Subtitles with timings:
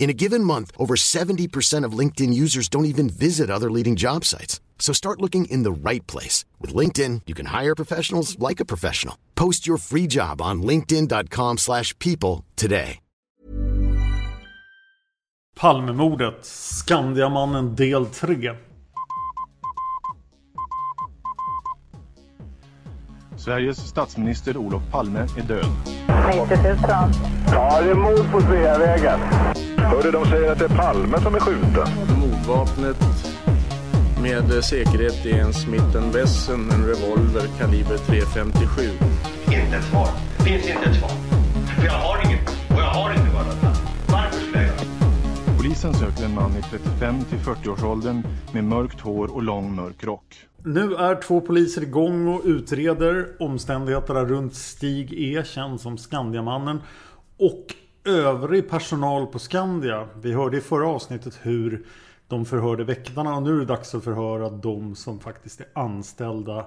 [0.00, 4.24] In a given month, over 70% of LinkedIn users don't even visit other leading job
[4.24, 4.60] sites.
[4.78, 6.46] So start looking in the right place.
[6.58, 9.16] With LinkedIn, you can hire professionals like a professional.
[9.34, 12.98] Post your free job on linkedin.com slash people today.
[15.56, 18.52] Palmemordet, Skandiamannen del 3.
[23.36, 25.66] Sveriges statsminister Olof Palme är död.
[26.48, 26.76] 90 000.
[27.52, 29.20] Ja, det är mord på Sveavägen.
[29.90, 31.88] Hörde de säger att det är Palme som är skjuten.
[32.20, 32.96] Mordvapnet
[34.22, 38.90] med säkerhet är en Smith Wesson, en revolver kaliber .357.
[39.44, 40.08] Inte ett svar.
[40.44, 41.10] Finns inte ett svar.
[41.76, 42.48] För jag har inget.
[42.48, 43.62] Och jag har inte varit
[44.08, 49.42] Varför skulle jag Polisen söker en man i 35 till 40-årsåldern med mörkt hår och
[49.42, 50.36] lång mörk rock.
[50.64, 56.80] Nu är två poliser igång och utreder omständigheterna runt Stig E, känd som Skandiamannen.
[57.38, 57.74] Och
[58.04, 60.08] övrig personal på Skandia.
[60.22, 61.86] Vi hörde i förra avsnittet hur
[62.28, 66.66] de förhörde väktarna och nu är det dags att förhöra de som faktiskt är anställda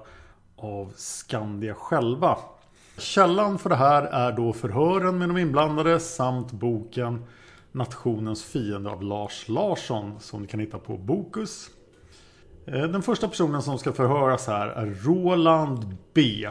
[0.56, 2.38] av Skandia själva.
[2.98, 7.24] Källan för det här är då förhören med de inblandade samt boken
[7.72, 11.70] Nationens fiende av Lars Larsson som ni kan hitta på Bokus.
[12.66, 16.48] Eh, den första personen som ska förhöras här är Roland B.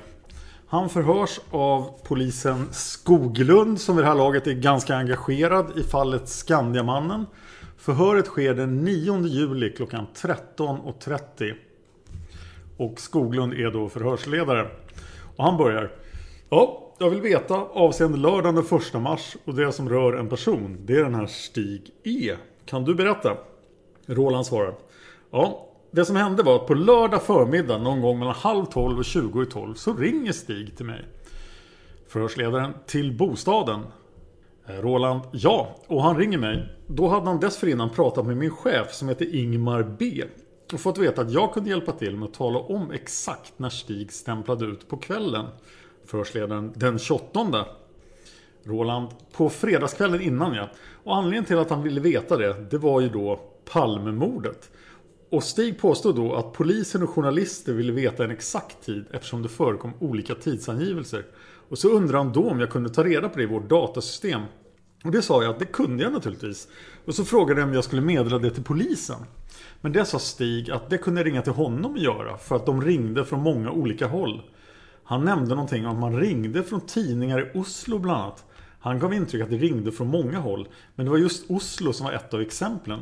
[0.74, 6.30] Han förhörs av polisen Skoglund som vid det här laget är ganska engagerad i fallet
[6.30, 7.26] Skandiamannen.
[7.78, 11.54] Förhöret sker den 9 juli klockan 13.30.
[12.78, 14.68] Och Skoglund är då förhörsledare.
[15.36, 15.92] Och han börjar.
[16.50, 20.78] Ja, jag vill veta avseende lördagen den 1 mars och det som rör en person.
[20.86, 22.36] Det är den här Stig E.
[22.66, 23.38] Kan du berätta?
[24.06, 24.74] Roland svarar.
[25.32, 29.06] Ja, det som hände var att på lördag förmiddag någon gång mellan halv tolv och
[29.06, 31.06] tjugo i tolv så ringer Stig till mig.
[32.08, 33.80] Förhörsledaren till bostaden.
[34.68, 35.76] Eh, Roland, ja.
[35.88, 36.70] Och han ringer mig.
[36.88, 40.24] Då hade han dessförinnan pratat med min chef som heter Ingmar B.
[40.74, 44.12] Och fått veta att jag kunde hjälpa till med att tala om exakt när Stig
[44.12, 45.46] stämplade ut på kvällen.
[46.06, 47.66] Förhörsledaren den 28.
[48.64, 50.70] Roland, på fredagskvällen innan ja.
[51.04, 54.70] Och anledningen till att han ville veta det, det var ju då Palmemordet.
[55.34, 59.50] Och Stig påstod då att polisen och journalister ville veta en exakt tid eftersom det
[59.50, 61.26] förekom olika tidsangivelser.
[61.70, 64.42] Och så undrade han då om jag kunde ta reda på det i vårt datasystem.
[65.04, 66.68] Och det sa jag att det kunde jag naturligtvis.
[67.06, 69.16] Och så frågade jag om jag skulle meddela det till polisen.
[69.82, 72.66] Men det sa Stig att det kunde jag ringa till honom och göra för att
[72.66, 74.42] de ringde från många olika håll.
[75.04, 78.46] Han nämnde någonting om att man ringde från tidningar i Oslo bland annat.
[78.80, 80.68] Han gav intryck att det ringde från många håll.
[80.96, 83.00] Men det var just Oslo som var ett av exemplen.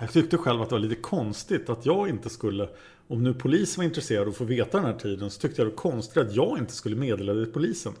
[0.00, 2.68] Jag tyckte själv att det var lite konstigt att jag inte skulle
[3.08, 5.66] Om nu polisen var intresserad av att få veta den här tiden så tyckte jag
[5.66, 7.92] det var konstigt att jag inte skulle meddela det till polisen.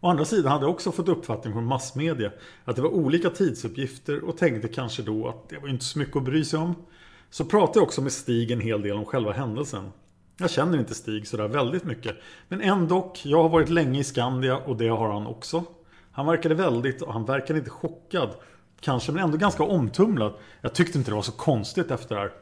[0.00, 2.32] Å andra sidan hade jag också fått uppfattning från massmedia
[2.64, 6.16] att det var olika tidsuppgifter och tänkte kanske då att det var inte så mycket
[6.16, 6.74] att bry sig om.
[7.30, 9.90] Så pratade jag också med Stig en hel del om själva händelsen.
[10.36, 12.16] Jag känner inte Stig sådär väldigt mycket.
[12.48, 15.64] Men ändå, jag har varit länge i Skandia och det har han också.
[16.12, 18.30] Han verkade väldigt, och han verkade inte chockad.
[18.80, 20.32] Kanske, men ändå ganska omtumlad.
[20.60, 22.32] Jag tyckte inte det var så konstigt efter det här.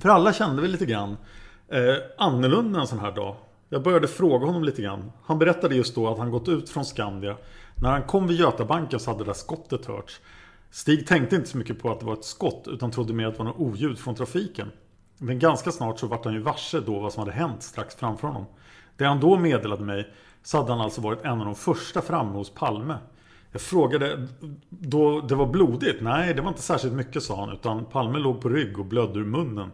[0.00, 1.16] För alla kände vi lite grann
[1.68, 3.36] eh, annorlunda en sån här dag.
[3.68, 5.12] Jag började fråga honom lite grann.
[5.24, 7.36] Han berättade just då att han gått ut från Skandia.
[7.74, 10.20] När han kom vid Götabanken så hade det där skottet hörts.
[10.70, 13.32] Stig tänkte inte så mycket på att det var ett skott utan trodde mer att
[13.32, 14.72] det var något oljud från trafiken.
[15.18, 18.28] Men ganska snart så vart han ju varse då vad som hade hänt strax framför
[18.28, 18.46] honom.
[18.96, 22.32] Det han då meddelade mig så hade han alltså varit en av de första framme
[22.32, 22.94] hos Palme.
[23.56, 24.28] Jag frågade
[24.68, 26.02] då det var blodigt.
[26.02, 27.52] Nej, det var inte särskilt mycket sa han.
[27.52, 29.70] Utan Palme låg på rygg och blödde ur munnen.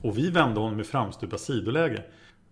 [0.00, 2.02] Och vi vände honom i framstupa sidoläge.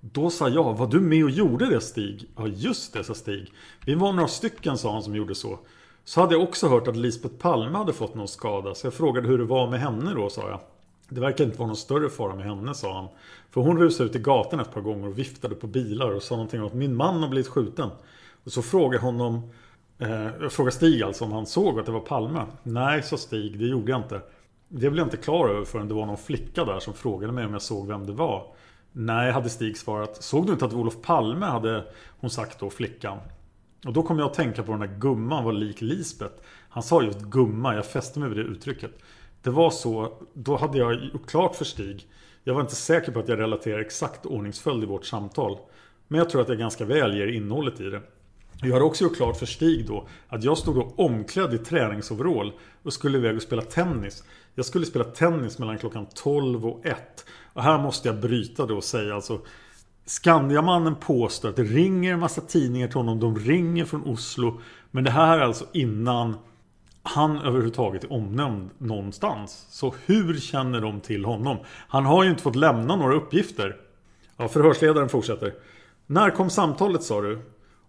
[0.00, 2.30] Då sa jag, var du med och gjorde det Stig?
[2.36, 3.52] Ja just det, sa Stig.
[3.84, 5.58] Vi var några stycken, sa han, som gjorde så.
[6.04, 8.74] Så hade jag också hört att Lisbeth Palme hade fått någon skada.
[8.74, 10.60] Så jag frågade hur det var med henne då, sa jag.
[11.08, 13.08] Det verkar inte vara någon större fara med henne, sa han.
[13.50, 16.34] För hon rusade ut i gatan ett par gånger och viftade på bilar och sa
[16.34, 17.90] någonting om att min man har blivit skjuten.
[18.44, 19.50] Och så frågade honom
[19.98, 22.46] Eh, jag frågade Stig alltså om han såg att det var Palme.
[22.62, 24.20] Nej, sa Stig, det gjorde jag inte.
[24.68, 27.46] Det blev jag inte klar över förrän det var någon flicka där som frågade mig
[27.46, 28.54] om jag såg vem det var.
[28.92, 30.22] Nej, hade Stig svarat.
[30.22, 31.84] Såg du inte att Olof Palme hade
[32.20, 33.18] hon sagt då, flickan?
[33.86, 36.34] Och då kom jag att tänka på den där gumman var lik Lisbeth.
[36.68, 38.90] Han sa just gumma, jag fäste mig vid det uttrycket.
[39.42, 42.06] Det var så, då hade jag gjort klart för Stig.
[42.44, 45.58] Jag var inte säker på att jag relaterar exakt ordningsföljd i vårt samtal.
[46.08, 48.02] Men jag tror att jag ganska väl ger innehållet i det.
[48.60, 52.52] Jag hade också gjort klart för Stig då att jag stod då omklädd i träningsoverall
[52.82, 54.24] och skulle iväg och spela tennis.
[54.54, 57.26] Jag skulle spela tennis mellan klockan 12 och 1.
[57.52, 59.40] Och här måste jag bryta då och säga alltså
[60.06, 63.20] Skandiamannen påstår att det ringer en massa tidningar till honom.
[63.20, 64.60] De ringer från Oslo.
[64.90, 66.36] Men det här är alltså innan
[67.02, 69.66] han överhuvudtaget är omnämnd någonstans.
[69.70, 71.56] Så hur känner de till honom?
[71.88, 73.76] Han har ju inte fått lämna några uppgifter.
[74.36, 75.54] Ja, förhörsledaren fortsätter.
[76.06, 77.38] När kom samtalet sa du?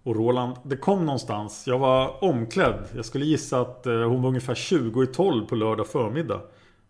[0.09, 1.67] Och Roland, det kom någonstans.
[1.67, 2.83] Jag var omklädd.
[2.95, 6.41] Jag skulle gissa att eh, hon var ungefär 20 i 12 på lördag förmiddag.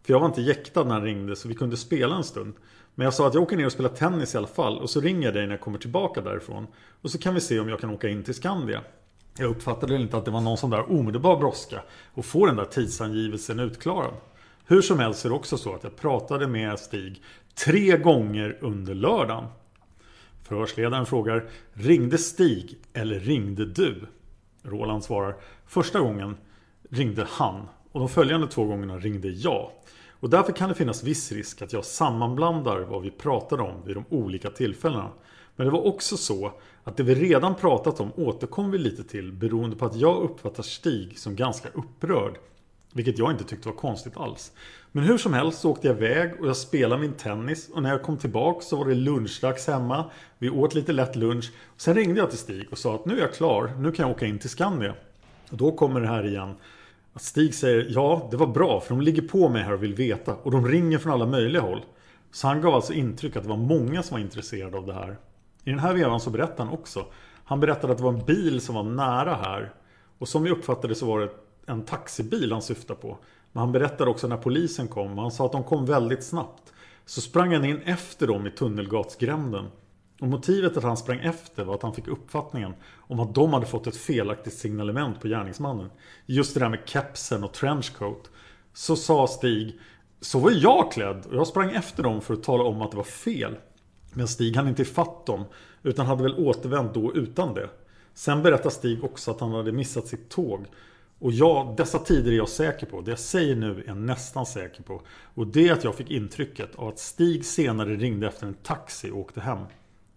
[0.04, 2.54] För jag var inte jäktad när han ringde så vi kunde spela en stund.
[2.96, 4.78] Men jag sa att jag åker ner och spelar tennis i alla fall.
[4.78, 6.68] Och så ringer jag dig när jag kommer tillbaka därifrån.
[7.02, 8.82] Och så kan vi se om jag kan åka in till Skandia.
[9.38, 11.82] Jag uppfattade inte att det var någon sån där omedelbar brådska.
[12.14, 14.14] Och få den där tidsangivelsen utklarad.
[14.66, 17.22] Hur som helst är det också så att jag pratade med Stig
[17.66, 19.46] tre gånger under lördagen.
[20.50, 24.08] Förhörsledaren frågar Ringde Stig eller ringde du?
[24.64, 25.36] Roland svarar
[25.66, 26.38] Första gången
[26.90, 29.72] ringde han och de följande två gångerna ringde jag.
[30.20, 33.96] Och därför kan det finnas viss risk att jag sammanblandar vad vi pratade om vid
[33.96, 35.10] de olika tillfällena.
[35.56, 36.52] Men det var också så
[36.84, 40.64] att det vi redan pratat om återkom vi lite till beroende på att jag uppfattar
[40.64, 42.38] Stig som ganska upprörd.
[42.94, 44.52] Vilket jag inte tyckte var konstigt alls.
[44.92, 47.70] Men hur som helst så åkte jag iväg och jag spelade min tennis.
[47.74, 50.06] Och när jag kom tillbaka så var det lunchdags hemma.
[50.38, 51.52] Vi åt lite lätt lunch.
[51.78, 53.74] Sen ringde jag till Stig och sa att nu är jag klar.
[53.78, 54.94] Nu kan jag åka in till Skandia.
[55.52, 56.56] Och då kommer det här igen.
[57.14, 59.94] Att Stig säger ja, det var bra för de ligger på mig här och vill
[59.94, 60.36] veta.
[60.36, 61.82] Och de ringer från alla möjliga håll.
[62.32, 65.18] Så han gav alltså intryck att det var många som var intresserade av det här.
[65.64, 67.06] I den här vevan så berättade han också.
[67.44, 69.74] Han berättade att det var en bil som var nära här.
[70.18, 71.30] Och som vi uppfattade så var det
[71.70, 73.18] en taxibil han syftar på.
[73.52, 75.18] Men han berättade också när polisen kom.
[75.18, 76.74] Han sa att de kom väldigt snabbt.
[77.06, 79.66] Så sprang han in efter dem i Tunnelgatsgränden.
[80.22, 83.66] Och motivet att han sprang efter var att han fick uppfattningen om att de hade
[83.66, 85.90] fått ett felaktigt signalement på gärningsmannen.
[86.26, 88.30] Just det där med kepsen och trenchcoat.
[88.74, 89.80] Så sa Stig
[90.22, 92.98] Så var jag klädd och jag sprang efter dem för att tala om att det
[92.98, 93.56] var fel.
[94.14, 95.46] Men Stig hann inte ifatt dem
[95.84, 97.70] utan hade väl återvänt då utan det.
[98.14, 100.66] Sen berättar Stig också att han hade missat sitt tåg
[101.20, 103.02] och ja, dessa tider är jag säker på.
[103.02, 105.02] Det jag säger nu är jag nästan säker på.
[105.34, 109.12] Och det är att jag fick intrycket av att Stig senare ringde efter en taxi
[109.12, 109.60] och åkte hem.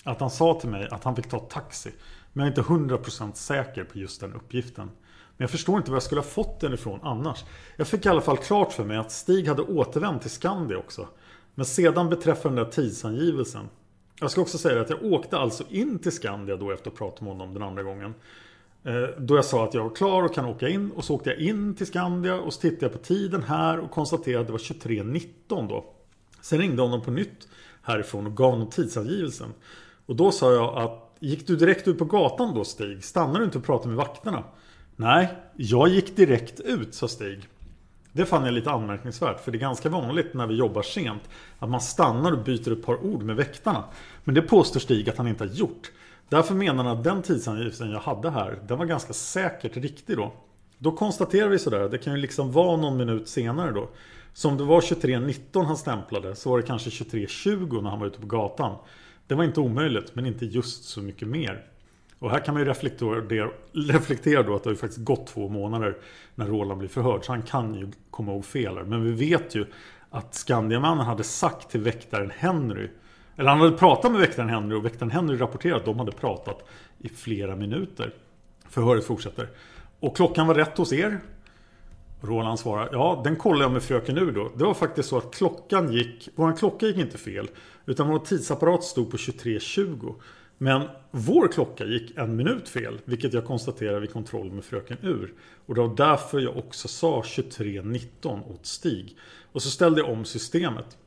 [0.05, 1.91] Att han sa till mig att han fick ta taxi.
[2.33, 4.87] Men jag är inte 100% säker på just den uppgiften.
[5.37, 7.45] Men jag förstår inte var jag skulle ha fått den ifrån annars.
[7.77, 11.09] Jag fick i alla fall klart för mig att Stig hade återvänt till Skandia också.
[11.55, 13.69] Men sedan beträffande den där tidsangivelsen.
[14.21, 17.07] Jag ska också säga att jag åkte alltså in till Skandia då efter att ha
[17.07, 18.15] pratat med honom den andra gången.
[18.85, 21.31] Eh, då jag sa att jag var klar och kan åka in och så åkte
[21.31, 24.53] jag in till Skandia och så tittade jag på tiden här och konstaterade att det
[24.53, 25.85] var 23.19 då.
[26.41, 27.49] Sen ringde honom på nytt
[27.83, 29.49] härifrån och gav honom tidsangivelsen.
[30.07, 33.05] Och då sa jag att Gick du direkt ut på gatan då Stig?
[33.05, 34.45] Stannade du inte och pratade med vakterna?
[34.97, 37.49] Nej, jag gick direkt ut sa Stig.
[38.13, 41.23] Det fann jag lite anmärkningsvärt för det är ganska vanligt när vi jobbar sent
[41.59, 43.85] att man stannar och byter ett par ord med väktarna.
[44.25, 45.91] Men det påstår Stig att han inte har gjort.
[46.33, 50.33] Därför menar han att den tidsangivelsen jag hade här, den var ganska säkert riktig då.
[50.79, 53.89] Då konstaterar vi sådär, det kan ju liksom vara någon minut senare då.
[54.33, 58.07] Så om det var 23.19 han stämplade så var det kanske 23.20 när han var
[58.07, 58.77] ute på gatan.
[59.27, 61.67] Det var inte omöjligt, men inte just så mycket mer.
[62.19, 65.49] Och här kan man ju reflektera, reflektera då att det har ju faktiskt gått två
[65.49, 65.97] månader
[66.35, 67.25] när Roland blir förhörd.
[67.25, 69.67] Så han kan ju komma ihåg fel Men vi vet ju
[70.11, 72.89] att Skandiamannen hade sagt till väktaren Henry
[73.37, 76.69] eller han hade pratat med väktaren Henry och väktaren Henry rapporterade att de hade pratat
[76.99, 78.15] i flera minuter.
[78.69, 79.49] Förhöret fortsätter.
[80.01, 81.21] Och klockan var rätt hos er?
[82.21, 84.53] Roland svarar, ja den kollade jag med fröken nu då.
[84.57, 87.49] Det var faktiskt så att klockan gick, vår klocka gick inte fel.
[87.87, 90.15] Utan vår tidsapparat stod på 23.20.
[90.59, 95.35] Men vår klocka gick en minut fel, vilket jag konstaterade vid kontroll med fröken Ur.
[95.67, 99.17] Och det var därför jag också sa 23.19 åt Stig.
[99.53, 100.99] Och så ställde jag om systemet.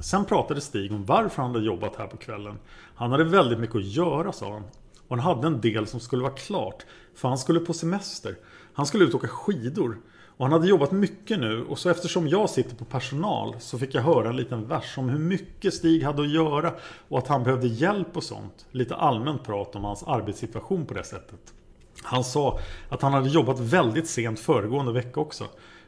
[0.00, 2.58] Sen pratade Stig om varför han hade jobbat här på kvällen.
[2.94, 4.62] Han hade väldigt mycket att göra sa han.
[5.08, 6.86] Och han hade en del som skulle vara klart.
[7.14, 8.36] För han skulle på semester.
[8.74, 9.98] Han skulle ut och åka skidor.
[10.36, 13.94] Och han hade jobbat mycket nu och så eftersom jag sitter på personal så fick
[13.94, 16.72] jag höra en liten vers om hur mycket Stig hade att göra
[17.08, 18.66] och att han behövde hjälp och sånt.
[18.70, 21.54] Lite allmänt prat om hans arbetssituation på det sättet.
[22.02, 22.58] Han sa
[22.88, 25.44] att han hade jobbat väldigt sent föregående vecka också.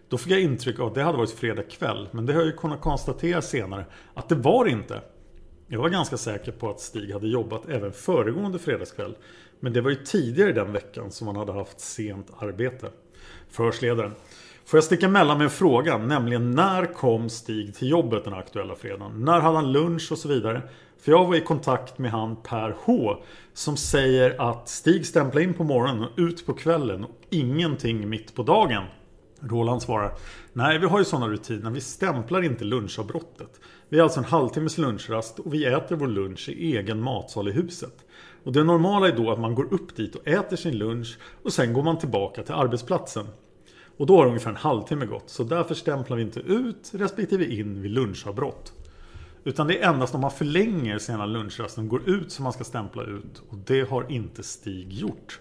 [0.08, 2.46] Då fick jag intryck av att det hade varit fredag kväll men det har jag
[2.46, 3.84] ju kunnat konstatera senare
[4.14, 5.00] att det var det inte.
[5.68, 9.16] Jag var ganska säker på att Stig hade jobbat även föregående fredagskväll.
[9.60, 12.90] Men det var ju tidigare den veckan som han hade haft sent arbete.
[13.50, 14.12] Förhörsledaren.
[14.64, 18.74] Får jag sticka emellan med en fråga, nämligen när kom Stig till jobbet den aktuella
[18.74, 19.24] fredagen?
[19.24, 20.62] När hade han lunch och så vidare?
[21.00, 23.16] För jag var i kontakt med han Per H
[23.52, 28.34] som säger att Stig stämplade in på morgonen och ut på kvällen och ingenting mitt
[28.34, 28.84] på dagen.
[29.40, 30.14] Roland svarar
[30.52, 31.70] Nej, vi har ju sådana rutiner.
[31.70, 33.60] Vi stämplar inte lunchavbrottet.
[33.88, 37.52] Vi har alltså en halvtimmes lunchrast och vi äter vår lunch i egen matsal i
[37.52, 38.04] huset.
[38.44, 41.52] Och det normala är då att man går upp dit och äter sin lunch och
[41.52, 43.26] sen går man tillbaka till arbetsplatsen.
[43.96, 45.30] Och då har ungefär en halvtimme gått.
[45.30, 48.72] Så därför stämplar vi inte ut respektive in vid lunchavbrott.
[49.44, 52.64] Utan det är endast om man förlänger sena lunchrasten och går ut som man ska
[52.64, 53.42] stämpla ut.
[53.48, 55.40] Och det har inte Stig gjort.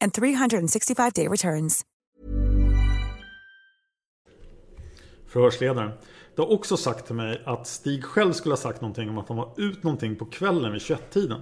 [0.00, 1.82] and 365 day returns.
[5.26, 5.90] Förhörsledaren.
[6.36, 9.28] Det har också sagt till mig att Stig själv skulle ha sagt någonting om att
[9.28, 11.40] han var ut någonting på kvällen vid 21-tiden.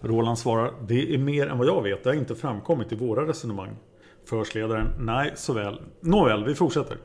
[0.00, 0.74] Roland svarar.
[0.88, 2.04] Det är mer än vad jag vet.
[2.04, 3.76] Det har inte framkommit i våra resonemang.
[4.24, 4.86] Förhörsledaren.
[4.98, 5.82] Nej, så väl.
[6.00, 6.98] Nåväl, vi fortsätter.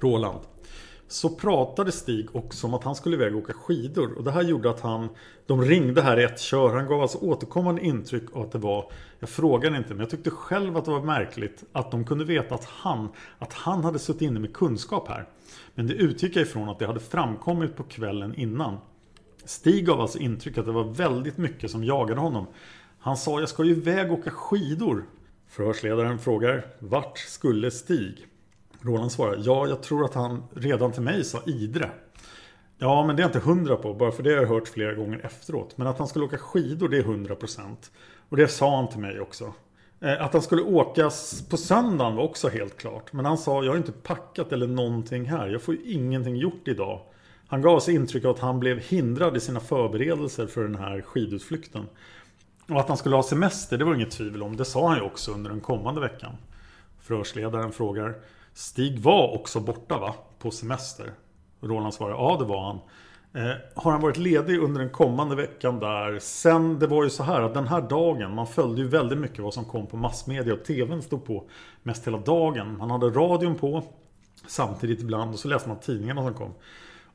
[0.00, 0.40] Roland.
[1.14, 4.18] Så pratade Stig också om att han skulle iväg och åka skidor.
[4.18, 5.08] Och det här gjorde att han...
[5.46, 6.74] De ringde här i ett kör.
[6.76, 8.92] Han gav alltså återkommande intryck av att det var...
[9.18, 12.54] Jag frågade inte, men jag tyckte själv att det var märkligt att de kunde veta
[12.54, 13.08] att han...
[13.38, 15.28] Att han hade suttit inne med kunskap här.
[15.74, 18.76] Men det utgick jag ifrån att det hade framkommit på kvällen innan.
[19.44, 22.46] Stig gav alltså intryck att det var väldigt mycket som jagade honom.
[22.98, 25.04] Han sa, jag ska ju iväg och åka skidor.
[25.48, 28.26] Förhörsledaren frågar, vart skulle Stig?
[28.84, 31.90] Roland svarar, ja jag tror att han redan till mig sa Idre.
[32.78, 34.94] Ja men det är jag inte hundra på, bara för det har jag hört flera
[34.94, 35.78] gånger efteråt.
[35.78, 37.90] Men att han skulle åka skidor det är hundra procent.
[38.28, 39.52] Och det sa han till mig också.
[40.00, 41.10] Eh, att han skulle åka
[41.50, 43.12] på söndagen var också helt klart.
[43.12, 45.48] Men han sa, jag har inte packat eller någonting här.
[45.48, 47.00] Jag får ju ingenting gjort idag.
[47.46, 51.00] Han gav sig intryck av att han blev hindrad i sina förberedelser för den här
[51.00, 51.86] skidutflykten.
[52.68, 54.56] Och att han skulle ha semester, det var inget tvivel om.
[54.56, 56.36] Det sa han ju också under den kommande veckan.
[57.00, 58.14] Förhörsledaren frågar
[58.54, 60.14] Stig var också borta va?
[60.38, 61.12] På semester?
[61.60, 62.80] Roland svarar ja det var han.
[63.34, 66.18] Eh, har han varit ledig under den kommande veckan där?
[66.18, 69.38] Sen, det var ju så här att den här dagen, man följde ju väldigt mycket
[69.38, 71.44] vad som kom på massmedia och TVn stod på
[71.82, 72.78] mest hela dagen.
[72.78, 73.82] Man hade radion på
[74.46, 76.54] samtidigt ibland och så läste man tidningarna som kom.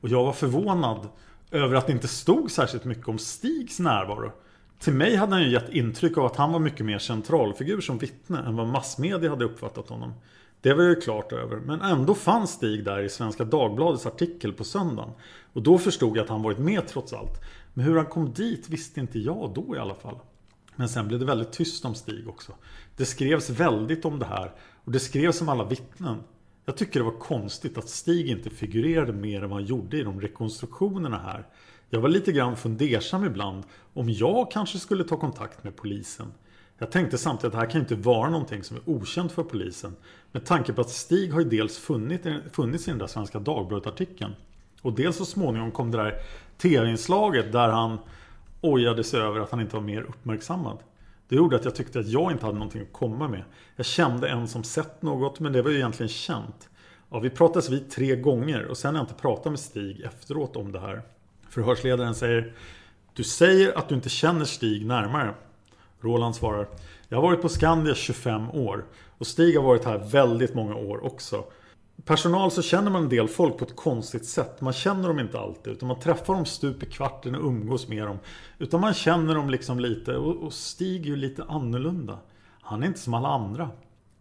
[0.00, 1.08] Och jag var förvånad
[1.50, 4.32] över att det inte stod särskilt mycket om Stigs närvaro.
[4.78, 7.98] Till mig hade han ju gett intryck av att han var mycket mer centralfigur som
[7.98, 10.12] vittne än vad massmedia hade uppfattat honom.
[10.62, 11.56] Det var jag ju klart över.
[11.56, 15.10] Men ändå fanns Stig där i Svenska Dagbladets artikel på söndagen.
[15.52, 17.40] Och då förstod jag att han varit med trots allt.
[17.74, 20.18] Men hur han kom dit visste inte jag då i alla fall.
[20.76, 22.52] Men sen blev det väldigt tyst om Stig också.
[22.96, 24.52] Det skrevs väldigt om det här.
[24.84, 26.16] Och det skrevs om alla vittnen.
[26.64, 30.02] Jag tycker det var konstigt att Stig inte figurerade mer än vad han gjorde i
[30.02, 31.46] de rekonstruktionerna här.
[31.90, 33.64] Jag var lite grann fundersam ibland
[33.94, 36.32] om jag kanske skulle ta kontakt med polisen.
[36.82, 39.96] Jag tänkte samtidigt att det här kan inte vara någonting som är okänt för polisen.
[40.32, 44.34] Med tanke på att Stig har ju dels funnit, funnits i den där Svenska Dagbladet-artikeln.
[44.82, 46.14] Och dels så småningom kom det där
[46.58, 47.98] tv-inslaget där han
[48.60, 50.78] ojade sig över att han inte var mer uppmärksammad.
[51.28, 53.42] Det gjorde att jag tyckte att jag inte hade någonting att komma med.
[53.76, 56.68] Jag kände en som sett något men det var ju egentligen känt.
[57.10, 60.56] Ja, vi pratades vid tre gånger och sen har jag inte pratat med Stig efteråt
[60.56, 61.02] om det här.
[61.48, 62.52] Förhörsledaren säger
[63.14, 65.34] Du säger att du inte känner Stig närmare.
[66.00, 66.68] Roland svarar
[67.08, 68.84] Jag har varit på Skandia 25 år
[69.18, 71.44] och Stig har varit här väldigt många år också.
[72.04, 74.60] Personal så känner man en del folk på ett konstigt sätt.
[74.60, 75.72] Man känner dem inte alltid.
[75.72, 78.18] Utan man träffar dem stup i kvarten och umgås med dem.
[78.58, 80.16] Utan man känner dem liksom lite.
[80.16, 82.18] Och, Stig är ju lite annorlunda.
[82.60, 83.70] Han är inte som alla andra.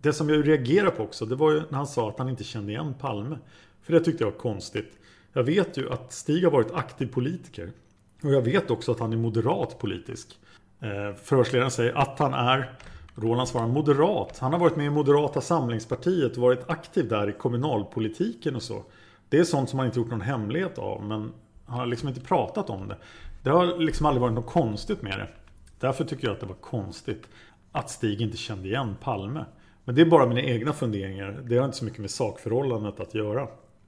[0.02, 1.26] Det som jag reagerade på också.
[1.26, 3.38] Det var ju när han sa att han inte kände igen Palme.
[3.82, 4.98] För det tyckte jag var konstigt.
[5.34, 7.72] Jag vet ju att Stig har varit aktiv politiker.
[8.24, 10.40] Och jag vet också att han är moderat politisk.
[10.80, 12.74] Eh, förhörsledaren säger att han är
[13.22, 14.38] Roland svarar moderat.
[14.40, 18.84] Han har varit med i Moderata samlingspartiet och varit aktiv där i kommunalpolitiken och så.
[19.30, 21.32] Det är sånt som han inte gjort någon hemlighet av men
[21.66, 22.98] han har liksom inte pratat om det.
[23.44, 25.28] Det har liksom aldrig varit något konstigt med det.
[25.80, 27.28] Därför tycker jag att det var konstigt
[27.72, 29.46] att Stig inte kände igen Palme.
[29.84, 31.42] Men det är bara mina egna funderingar.
[31.44, 33.48] Det har inte så mycket med sakförhållandet att göra.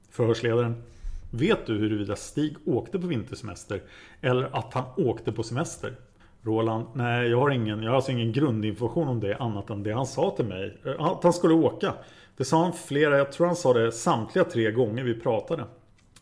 [0.09, 0.83] Förhörsledaren.
[1.31, 3.81] Vet du huruvida Stig åkte på vintersemester
[4.21, 5.95] eller att han åkte på semester?
[6.43, 9.93] Roland, nej jag har ingen, jag har alltså ingen grundinformation om det annat än det
[9.93, 10.77] han sa till mig.
[10.85, 11.93] Eh, att han skulle åka.
[12.37, 15.65] Det sa han flera, jag tror han sa det samtliga tre gånger vi pratade.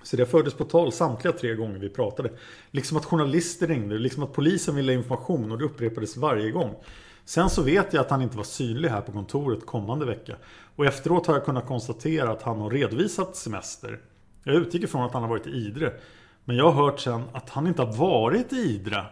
[0.03, 2.31] Så det fördes på tal samtliga tre gånger vi pratade.
[2.71, 6.75] Liksom att journalister ringde, liksom att polisen ville ha information och det upprepades varje gång.
[7.25, 10.35] Sen så vet jag att han inte var synlig här på kontoret kommande vecka.
[10.75, 13.99] Och efteråt har jag kunnat konstatera att han har redovisat semester.
[14.43, 15.93] Jag utgick ifrån att han har varit i Idre.
[16.45, 19.05] Men jag har hört sen att han inte har varit i Idre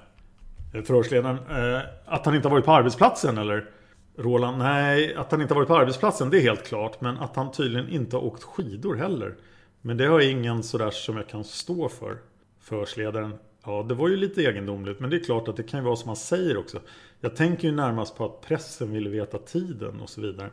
[0.77, 1.37] Eh, förhörsledaren.
[1.49, 3.69] Eh, att han inte har varit på arbetsplatsen eller?
[4.17, 7.01] Roland, nej, att han inte har varit på arbetsplatsen det är helt klart.
[7.01, 9.35] Men att han tydligen inte har åkt skidor heller.
[9.81, 12.17] Men det har ingen sådär som jag kan stå för.
[12.59, 13.33] Förhörsledaren,
[13.65, 14.99] ja det var ju lite egendomligt.
[14.99, 16.79] Men det är klart att det kan ju vara som han säger också.
[17.21, 20.49] Jag tänker ju närmast på att pressen ville veta tiden och så vidare.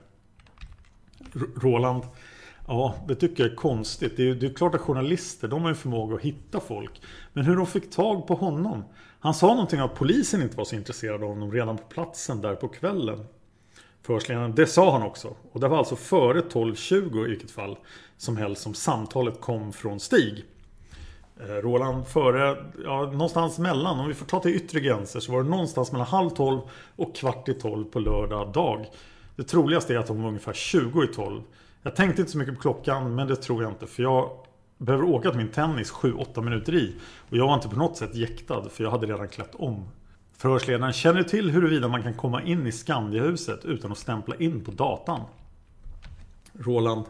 [1.35, 2.03] R Roland,
[2.67, 4.17] Ja, det tycker jag är konstigt.
[4.17, 7.03] Det är, det är klart att journalister, de har ju förmåga att hitta folk.
[7.33, 8.85] Men hur de fick tag på honom?
[9.25, 12.41] Han sa någonting om att polisen inte var så intresserad av honom redan på platsen
[12.41, 13.25] där på kvällen.
[14.03, 15.35] Förhörsledaren, det sa han också.
[15.53, 17.79] Och det var alltså före 12.20 i vilket fall
[18.17, 20.45] som helst som samtalet kom från Stig.
[21.41, 25.43] Eh, Roland, före, ja, någonstans mellan, om vi får ta till yttre gränser, så var
[25.43, 26.61] det någonstans mellan halv tolv
[26.97, 28.87] och kvart i tolv på lördag dag.
[29.37, 31.43] Det troligaste är att de var ungefär 20 i tolv.
[31.83, 33.87] Jag tänkte inte så mycket på klockan, men det tror jag inte.
[33.87, 34.31] För jag
[34.85, 36.95] behöver åka till min tennis 7-8 minuter i.
[37.31, 39.89] Och jag var inte på något sätt jäktad, för jag hade redan klätt om.
[40.37, 44.71] Förhörsledaren känner till huruvida man kan komma in i Skandiahuset utan att stämpla in på
[44.71, 45.21] datan.
[46.53, 47.05] Roland.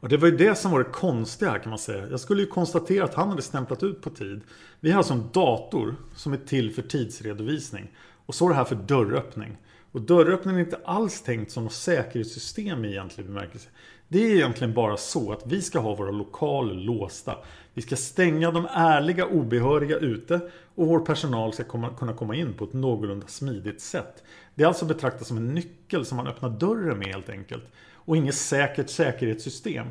[0.00, 2.08] Och det var ju det som var det konstiga här kan man säga.
[2.10, 4.40] Jag skulle ju konstatera att han hade stämplat ut på tid.
[4.80, 7.90] Vi har alltså en dator som är till för tidsredovisning.
[8.26, 9.56] Och så är det här för dörröppning.
[9.92, 13.68] Och dörröppningen är inte alls tänkt som något säkerhetssystem i egentlig bemärkelse.
[14.12, 17.36] Det är egentligen bara så att vi ska ha våra lokaler låsta.
[17.74, 20.40] Vi ska stänga de ärliga obehöriga ute
[20.74, 24.24] och vår personal ska komma, kunna komma in på ett någorlunda smidigt sätt.
[24.54, 27.64] Det är alltså betraktat som en nyckel som man öppnar dörren med helt enkelt.
[27.94, 29.86] Och inget säkert säkerhetssystem.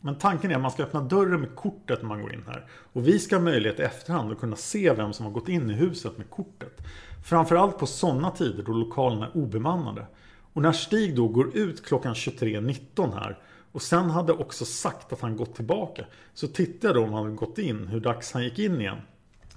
[0.00, 2.66] Men tanken är att man ska öppna dörren med kortet när man går in här.
[2.92, 5.70] Och vi ska ha möjlighet i efterhand att kunna se vem som har gått in
[5.70, 6.78] i huset med kortet.
[7.24, 10.06] Framförallt på sådana tider då lokalerna är obemannade.
[10.52, 13.38] Och när Stig då går ut klockan 23.19 här
[13.72, 16.04] och sen hade också sagt att han gått tillbaka.
[16.34, 18.98] Så tittade jag då om han hade gått in, hur dags han gick in igen.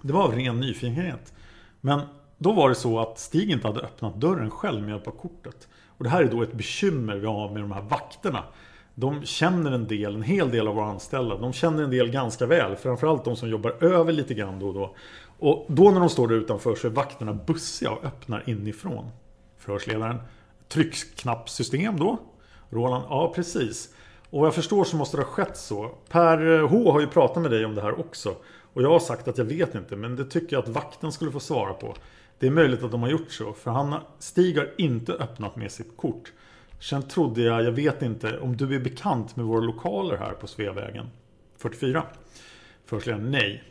[0.01, 1.33] Det var av ren nyfikenhet.
[1.81, 2.01] Men
[2.37, 5.67] då var det så att Stig inte hade öppnat dörren själv med hjälp av kortet.
[5.97, 8.43] Och det här är då ett bekymmer vi har med de här vakterna.
[8.95, 11.37] de känner en del, en hel del av våra anställda.
[11.37, 12.75] De känner en del ganska väl.
[12.75, 14.95] Framförallt de som jobbar över lite grann då och då.
[15.39, 19.09] Och då när de står där utanför så är vakterna bussiga och öppnar inifrån.
[19.57, 20.17] Förhörsledaren.
[20.67, 22.17] tryckknappsystem då?
[22.69, 23.89] Roland, ja precis.
[24.33, 25.91] Och vad jag förstår så måste det ha skett så.
[26.09, 28.35] Per eh, H har ju pratat med dig om det här också.
[28.73, 31.31] Och jag har sagt att jag vet inte, men det tycker jag att vakten skulle
[31.31, 31.95] få svara på.
[32.39, 35.71] Det är möjligt att de har gjort så, för han, Stig har inte öppnat med
[35.71, 36.31] sitt kort.
[36.79, 40.47] Sen trodde jag, jag vet inte, om du är bekant med våra lokaler här på
[40.47, 41.09] Sveavägen
[41.57, 42.03] 44?
[42.85, 43.63] Förhörsledaren, nej.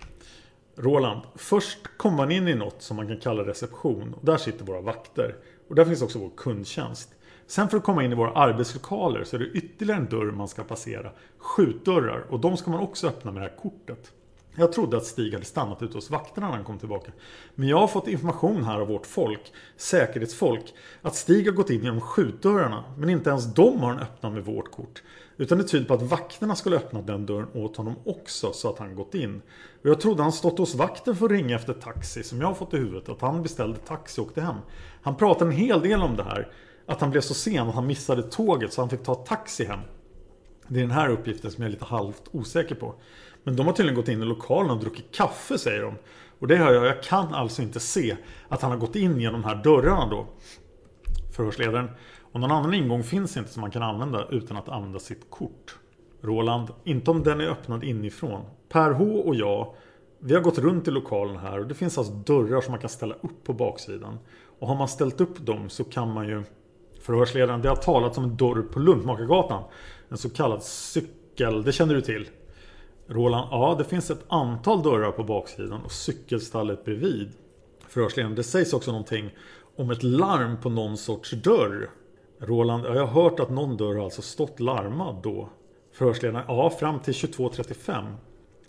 [0.76, 4.14] Roland, först kommer man in i något som man kan kalla reception.
[4.14, 5.36] Och där sitter våra vakter.
[5.68, 7.14] Och där finns också vår kundtjänst.
[7.46, 10.48] Sen för att komma in i våra arbetslokaler så är det ytterligare en dörr man
[10.48, 11.10] ska passera.
[11.38, 14.12] Skjutdörrar och de ska man också öppna med det här kortet.
[14.54, 17.12] Jag trodde att Stig hade stannat ute hos vakterna när han kom tillbaka.
[17.54, 21.82] Men jag har fått information här av vårt folk, säkerhetsfolk, att Stig har gått in
[21.82, 22.84] genom skjutdörrarna.
[22.96, 25.02] Men inte ens de har han öppnat med vårt kort.
[25.36, 28.78] Utan det tyder på att vakterna skulle öppna den dörren åt honom också så att
[28.78, 29.42] han gått in.
[29.82, 32.54] Och jag trodde han stått hos vakten för att ringa efter taxi som jag har
[32.54, 33.08] fått i huvudet.
[33.08, 34.56] Att han beställde taxi och åkte hem.
[35.02, 36.52] Han pratade en hel del om det här.
[36.86, 39.80] Att han blev så sen att han missade tåget så han fick ta taxi hem.
[40.68, 42.94] Det är den här uppgiften som jag är lite halvt osäker på.
[43.44, 45.94] Men de har tydligen gått in i lokalen och druckit kaffe säger de.
[46.38, 48.16] Och det har jag, jag kan alltså inte se
[48.48, 50.26] att han har gått in genom de här dörrarna då.
[51.32, 51.90] Förhörsledaren.
[52.32, 55.76] Och någon annan ingång finns inte som man kan använda utan att använda sitt kort.
[56.22, 56.68] Roland.
[56.84, 58.44] Inte om den är öppnad inifrån.
[58.68, 59.74] Per H och jag.
[60.18, 62.90] Vi har gått runt i lokalen här och det finns alltså dörrar som man kan
[62.90, 64.18] ställa upp på baksidan.
[64.58, 66.42] Och har man ställt upp dem så kan man ju
[67.02, 67.62] Förhörsledaren.
[67.62, 69.64] Det har talats om en dörr på Luntmakargatan.
[70.08, 71.62] En så kallad cykel.
[71.62, 72.28] Det känner du till?
[73.06, 77.32] Roland, ja det finns ett antal dörrar på baksidan och cykelstallet bredvid.
[77.88, 79.30] Förhörsledaren, det sägs också någonting
[79.76, 81.90] om ett larm på någon sorts dörr.
[82.38, 85.48] Roland, ja, jag har hört att någon dörr har alltså stått larmad då.
[85.92, 88.14] Förhörsledaren, ja fram till 22.35.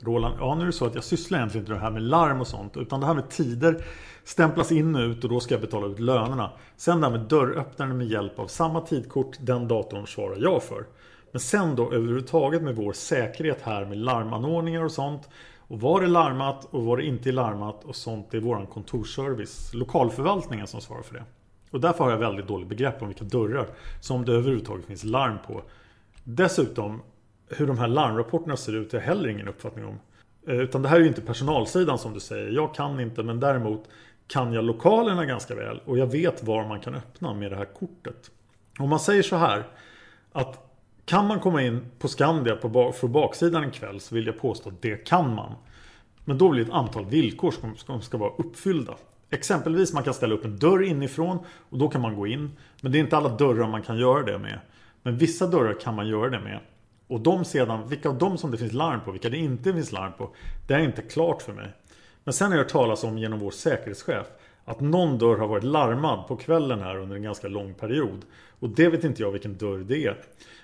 [0.05, 2.01] Roland, ja nu är det så att jag sysslar egentligen inte med det här med
[2.01, 2.77] larm och sånt.
[2.77, 3.85] Utan det här med tider
[4.23, 6.51] stämplas in och ut och då ska jag betala ut lönerna.
[6.77, 10.85] Sen det här med dörröppnaren med hjälp av samma tidkort, den datorn svarar jag för.
[11.31, 15.29] Men sen då överhuvudtaget med vår säkerhet här med larmanordningar och sånt.
[15.67, 18.31] Och var det larmat och var det inte larmat och sånt.
[18.31, 21.23] Det är våran kontorsservice, lokalförvaltningen som svarar för det.
[21.71, 23.67] Och därför har jag väldigt dåligt begrepp om vilka dörrar
[24.01, 25.61] som det överhuvudtaget finns larm på.
[26.23, 27.01] Dessutom,
[27.49, 29.99] hur de här larmrapporterna ser ut har jag heller ingen uppfattning om.
[30.47, 32.51] Eh, utan det här är ju inte personalsidan som du säger.
[32.51, 33.89] Jag kan inte men däremot
[34.27, 35.81] kan jag lokalerna ganska väl.
[35.85, 38.31] Och jag vet var man kan öppna med det här kortet.
[38.79, 39.63] Om man säger så här.
[40.31, 40.69] Att
[41.05, 44.69] kan man komma in på Skandia på från baksidan en kväll så vill jag påstå
[44.69, 45.53] att det kan man.
[46.25, 48.95] Men då blir det ett antal villkor som ska vara uppfyllda.
[49.29, 52.51] Exempelvis man kan ställa upp en dörr inifrån och då kan man gå in.
[52.81, 54.59] Men det är inte alla dörrar man kan göra det med.
[55.03, 56.59] Men vissa dörrar kan man göra det med.
[57.07, 59.91] Och de sedan, vilka av dem som det finns larm på, vilka det inte finns
[59.91, 60.35] larm på.
[60.67, 61.73] Det är inte klart för mig.
[62.23, 64.27] Men sen har jag hört talas om genom vår säkerhetschef
[64.65, 68.25] att någon dörr har varit larmad på kvällen här under en ganska lång period.
[68.59, 70.17] Och det vet inte jag vilken dörr det är.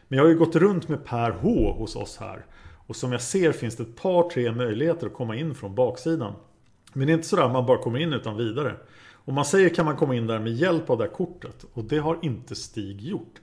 [0.08, 2.46] Men jag har ju gått runt med Per H hos oss här.
[2.88, 6.34] Och som jag ser finns det ett par tre möjligheter att komma in från baksidan.
[6.94, 8.76] Men det är inte sådär att man bara kommer in utan vidare.
[9.14, 11.66] Om man säger kan man komma in där med hjälp av det här kortet.
[11.74, 13.34] Och det har inte Stig gjort.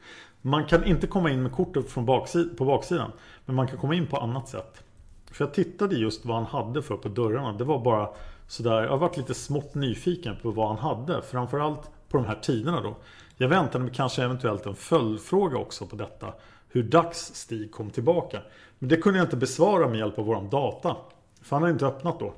[0.47, 3.13] Man kan inte komma in med kortet från baksid på baksidan.
[3.45, 4.83] Men man kan komma in på annat sätt.
[5.31, 7.53] För jag tittade just vad han hade för på dörrarna.
[7.53, 8.09] Det var bara
[8.47, 8.83] sådär.
[8.83, 11.23] Jag har varit lite smått nyfiken på vad han hade.
[11.23, 12.97] Framförallt på de här tiderna då.
[13.37, 16.33] Jag väntade mig kanske eventuellt en följdfråga också på detta.
[16.69, 18.41] Hur dags Stig kom tillbaka.
[18.79, 20.97] Men det kunde jag inte besvara med hjälp av våran data.
[21.43, 22.35] För han hade inte öppnat då.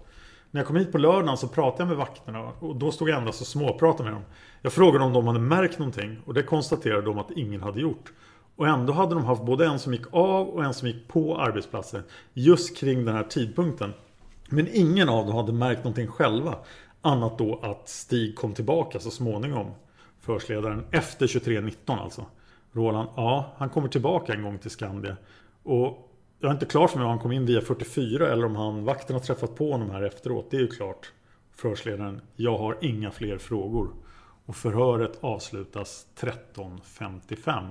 [0.50, 3.18] När jag kom hit på lördagen så pratade jag med vakterna och då stod jag
[3.18, 4.24] endast och småpratade med dem.
[4.62, 8.12] Jag frågade om de hade märkt någonting och det konstaterade de att ingen hade gjort.
[8.56, 11.38] Och ändå hade de haft både en som gick av och en som gick på
[11.38, 13.94] arbetsplatsen just kring den här tidpunkten.
[14.48, 16.54] Men ingen av dem hade märkt någonting själva.
[17.00, 19.70] Annat då att Stig kom tillbaka så småningom.
[20.20, 22.24] Försledaren efter 23.19 alltså.
[22.72, 25.16] Roland, ja han kommer tillbaka en gång till Skandia.
[25.62, 26.07] Och
[26.40, 28.84] jag är inte klar för mig om han kom in via 44 eller om han
[28.84, 30.50] vakten har träffat på honom här efteråt.
[30.50, 31.12] Det är ju klart.
[31.54, 33.90] Förhörsledaren, jag har inga fler frågor.
[34.46, 37.68] Och förhöret avslutas 13.55.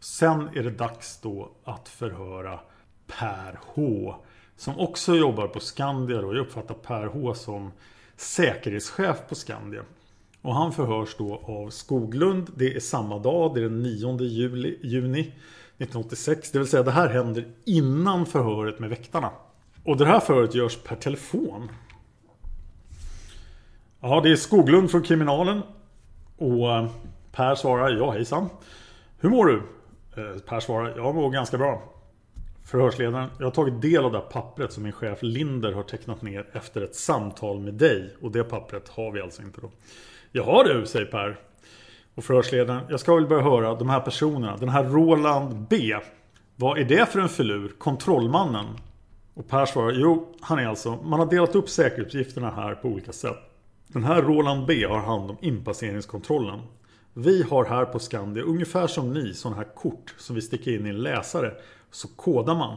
[0.00, 2.60] Sen är det dags då att förhöra
[3.06, 4.14] Per H.
[4.56, 7.72] Som också jobbar på Skandia och jag uppfattar Per H som
[8.16, 9.82] säkerhetschef på Skandia.
[10.42, 12.50] Och han förhörs då av Skoglund.
[12.56, 15.32] Det är samma dag, det är den 9 juli, juni
[15.78, 16.50] 1986.
[16.50, 19.30] Det vill säga det här händer innan förhöret med väktarna.
[19.84, 21.68] Och det här förhöret görs per telefon.
[24.00, 25.62] Ja, det är Skoglund från kriminalen.
[26.36, 26.90] Och eh,
[27.32, 28.48] Per svarar, ja hejsan.
[29.20, 29.62] Hur mår du?
[30.16, 31.82] Eh, per svarar, jag mår ganska bra.
[32.64, 36.22] Förhörsledaren, jag har tagit del av det här pappret som min chef Linder har tecknat
[36.22, 38.16] ner efter ett samtal med dig.
[38.22, 39.70] Och det pappret har vi alltså inte då.
[40.32, 41.40] Jaha du, säger Per.
[42.14, 44.56] Och förhörsledaren, jag ska väl börja höra de här personerna.
[44.56, 45.96] Den här Roland B.
[46.56, 47.72] Vad är det för en filur?
[47.78, 48.66] Kontrollmannen?
[49.34, 53.12] Och Per svarar, jo, han är alltså, man har delat upp säkerhetsuppgifterna här på olika
[53.12, 53.36] sätt.
[53.88, 56.60] Den här Roland B har hand om inpasseringskontrollen.
[57.14, 60.86] Vi har här på Skandia, ungefär som ni, sådana här kort som vi sticker in
[60.86, 61.52] i en läsare.
[61.90, 62.76] Så kodar man.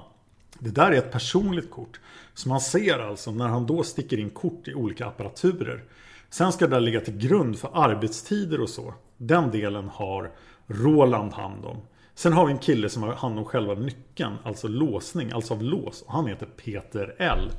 [0.59, 1.99] Det där är ett personligt kort.
[2.33, 5.83] Så man ser alltså när han då sticker in kort i olika apparaturer.
[6.29, 8.93] Sen ska det där ligga till grund för arbetstider och så.
[9.17, 10.31] Den delen har
[10.67, 11.77] Roland hand om.
[12.15, 15.63] Sen har vi en kille som har hand om själva nyckeln, alltså låsning, alltså av
[15.63, 16.01] lås.
[16.01, 17.51] Och han heter Peter L.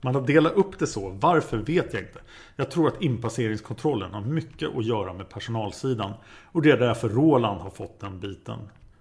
[0.00, 1.08] Man har delat upp det så.
[1.08, 2.20] Varför vet jag inte.
[2.56, 6.12] Jag tror att inpasseringskontrollen har mycket att göra med personalsidan.
[6.52, 8.58] Och det är därför Roland har fått den biten.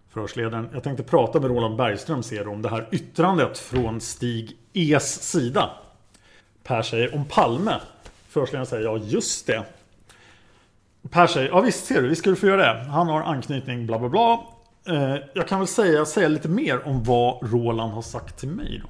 [0.10, 0.70] Förhörsledaren.
[0.74, 5.70] Jag tänkte prata med Roland Bergström ser om det här yttrandet från Stig E's sida.
[6.64, 7.80] Per säger om Palme.
[8.28, 9.66] Förhörsledaren säger ja just det.
[11.10, 12.90] Per säger ja visst ser du, vi skulle få göra det.
[12.90, 14.44] Han har anknytning bla bla bla.
[14.88, 18.82] Eh, jag kan väl säga, säga lite mer om vad Roland har sagt till mig.
[18.84, 18.90] Då.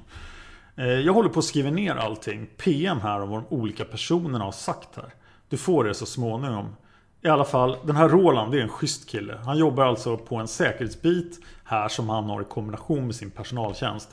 [0.82, 2.46] Eh, jag håller på att skriva ner allting.
[2.56, 5.14] PM här om vad de olika personerna har sagt här.
[5.48, 6.76] Du får det så småningom.
[7.22, 9.38] I alla fall, den här Roland det är en schysst kille.
[9.44, 14.08] Han jobbar alltså på en säkerhetsbit här som han har i kombination med sin personaltjänst.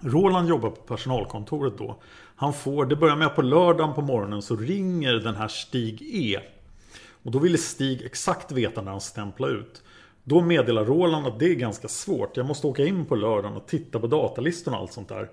[0.00, 1.96] Roland jobbar på personalkontoret då.
[2.36, 6.02] Han får, det börjar med att på lördagen på morgonen så ringer den här Stig
[6.02, 6.40] E.
[7.22, 9.82] Och då ville Stig exakt veta när han stämplade ut.
[10.24, 12.36] Då meddelar Roland att det är ganska svårt.
[12.36, 15.30] Jag måste åka in på lördagen och titta på datalistorna och allt sånt där.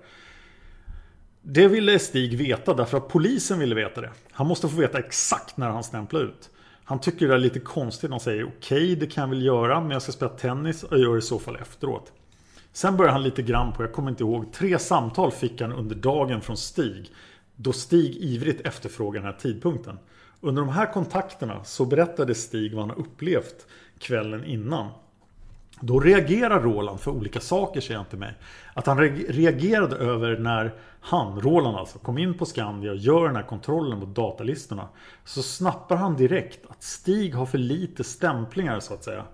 [1.42, 4.10] Det ville Stig veta därför att polisen ville veta det.
[4.30, 6.50] Han måste få veta exakt när han stämplar ut.
[6.84, 8.10] Han tycker det är lite konstigt.
[8.10, 10.98] Han säger okej, okay, det kan jag väl göra, men jag ska spela tennis och
[10.98, 12.12] gör det i så fall efteråt.
[12.72, 15.96] Sen börjar han lite grann på, jag kommer inte ihåg, tre samtal fick han under
[15.96, 17.10] dagen från Stig.
[17.56, 19.98] Då Stig ivrigt efterfrågar den här tidpunkten.
[20.40, 23.66] Under de här kontakterna så berättade Stig vad han har upplevt
[23.98, 24.88] kvällen innan.
[25.80, 28.34] Då reagerar Roland för olika saker säger han till mig.
[28.74, 28.98] Att han
[29.28, 33.98] reagerade över när han, Roland alltså, kom in på Skandia och gör den här kontrollen
[33.98, 34.88] mot datalistorna.
[35.24, 39.24] Så snappar han direkt att Stig har för lite stämplingar så att säga.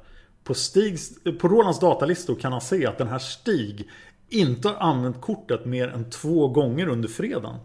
[0.44, 3.88] På, Stigs, på Rolands datalistor kan han se att den här Stig
[4.28, 7.56] inte har använt kortet mer än två gånger under fredagen.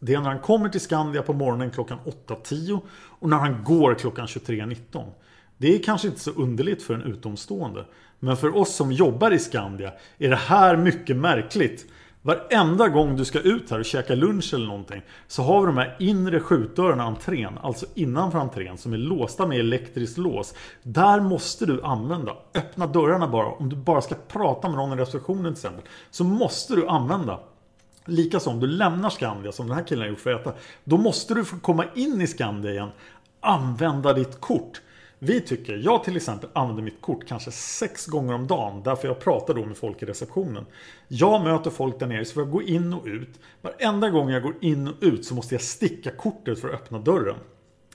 [0.00, 3.94] Det är när han kommer till Skandia på morgonen klockan 8.10 och när han går
[3.94, 5.04] klockan 23.19.
[5.58, 7.84] Det är kanske inte så underligt för en utomstående.
[8.18, 11.86] Men för oss som jobbar i Skandia är det här mycket märkligt.
[12.22, 15.76] Varenda gång du ska ut här och käka lunch eller någonting så har vi de
[15.76, 20.54] här inre skjutdörrarna entrén, alltså innanför entrén som är låsta med elektriskt lås.
[20.82, 23.46] Där måste du använda, öppna dörrarna bara.
[23.46, 27.40] Om du bara ska prata med någon i receptionen till exempel så måste du använda
[28.06, 30.54] Likaså om du lämnar Skandia som den här killen har gjort för att äta.
[30.84, 32.88] Då måste du få komma in i Skandia igen.
[33.40, 34.80] Använda ditt kort.
[35.18, 38.82] Vi tycker, jag till exempel använder mitt kort kanske sex gånger om dagen.
[38.82, 40.66] Därför jag pratar då med folk i receptionen.
[41.08, 43.40] Jag möter folk där nere så får jag gå in och ut.
[43.62, 46.98] Varenda gång jag går in och ut så måste jag sticka kortet för att öppna
[46.98, 47.36] dörren.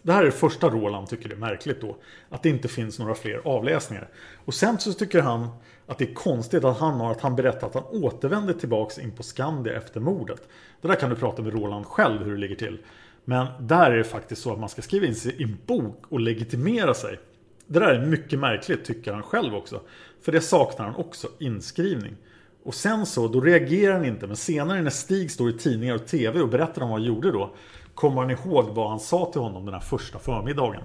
[0.02, 1.98] Det här är det första Roland tycker det är märkligt då.
[2.30, 4.10] Att det inte finns några fler avläsningar.
[4.46, 5.48] Och sen så tycker han
[5.92, 9.12] att det är konstigt att han har att han berättar att han återvänder tillbaks in
[9.12, 10.48] på Skandia efter mordet.
[10.82, 12.80] Det där kan du prata med Roland själv hur det ligger till.
[13.26, 16.04] Men där är det faktiskt så att man ska skriva in sig i en bok
[16.10, 17.20] och legitimera sig.
[17.68, 19.82] Det där är mycket märkligt tycker han själv också.
[20.22, 22.16] För det saknar han också, inskrivning.
[22.64, 24.28] Och sen så, då reagerar han inte.
[24.28, 27.32] Men senare när Stig står i tidningar och tv och berättar om vad han gjorde
[27.32, 27.56] då.
[27.96, 30.84] Kommer han ihåg vad han sa till honom den här första förmiddagen?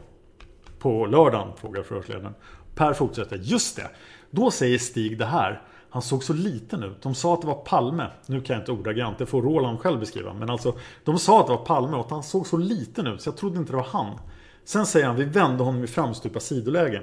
[0.79, 2.35] På lördagen, frågar förhörsledaren.
[2.75, 3.91] Per fortsätter, just det.
[4.31, 5.63] Då säger Stig det här.
[5.91, 7.03] Han såg så liten ut.
[7.03, 8.11] De sa att det var Palme.
[8.27, 10.35] Nu kan jag inte ordagrant, det får Roland själv beskriva.
[10.35, 13.23] Men alltså, de sa att det var Palme och att han såg så liten ut
[13.23, 14.19] så jag trodde inte det var han.
[14.65, 17.03] Sen säger han, vi vände honom i framstupa sidoläge.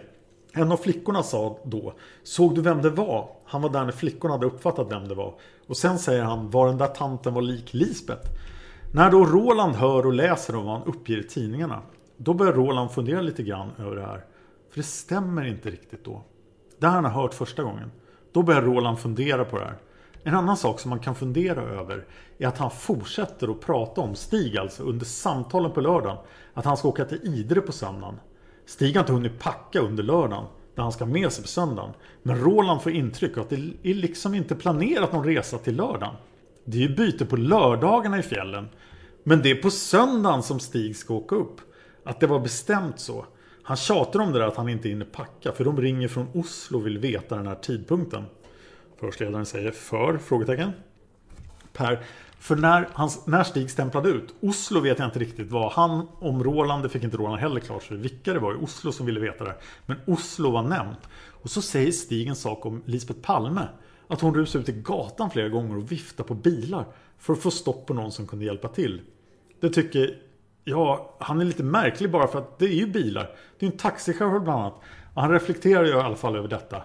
[0.54, 3.30] En av flickorna sa då, såg du vem det var?
[3.46, 5.34] Han var där när flickorna hade uppfattat vem det var.
[5.68, 8.30] Och sen säger han, var den där tanten var lik Lisbeth?
[8.94, 11.82] När då Roland hör och läser om vad han uppger i tidningarna.
[12.18, 14.26] Då börjar Roland fundera lite grann över det här.
[14.70, 16.24] För det stämmer inte riktigt då.
[16.84, 17.92] Det här han har hört första gången.
[18.32, 19.78] Då börjar Roland fundera på det här.
[20.24, 22.06] En annan sak som man kan fundera över
[22.38, 26.18] är att han fortsätter att prata om Stig alltså under samtalen på lördagen.
[26.54, 28.20] Att han ska åka till Idre på söndagen.
[28.66, 31.94] Stig har inte hunnit packa under lördagen när han ska med sig på söndagen.
[32.24, 36.16] Men Roland får intryck av att det är liksom inte planerat någon resa till lördagen.
[36.66, 38.70] Det är ju byte på lördagarna i fjällen.
[39.24, 41.62] Men det är på söndagen som Stig ska åka upp.
[42.04, 43.26] Att det var bestämt så.
[43.64, 46.78] Han tjatar om det där att han inte hinner packa för de ringer från Oslo
[46.78, 48.24] och vill veta den här tidpunkten.
[49.00, 50.18] Förhörsledaren säger för?
[50.18, 50.72] Frågetecken.
[51.74, 52.04] Per,
[52.40, 56.44] för när, hans, när Stig stämplade ut, Oslo vet jag inte riktigt vad han, om
[56.44, 59.20] Roland, det fick inte Roland heller klart för vilka det var i Oslo som ville
[59.20, 59.56] veta det.
[59.86, 61.00] Men Oslo var nämnt.
[61.44, 63.68] Och så säger Stig en sak om Lisbeth Palme.
[64.08, 66.86] Att hon rusade ut i gatan flera gånger och viftade på bilar
[67.18, 69.02] för att få stopp på någon som kunde hjälpa till.
[69.60, 70.22] Det tycker
[70.64, 73.30] Ja, han är lite märklig bara för att det är ju bilar.
[73.60, 74.82] Det är en taxichaufför bland annat.
[75.16, 76.82] Han reflekterar ju i alla fall över detta.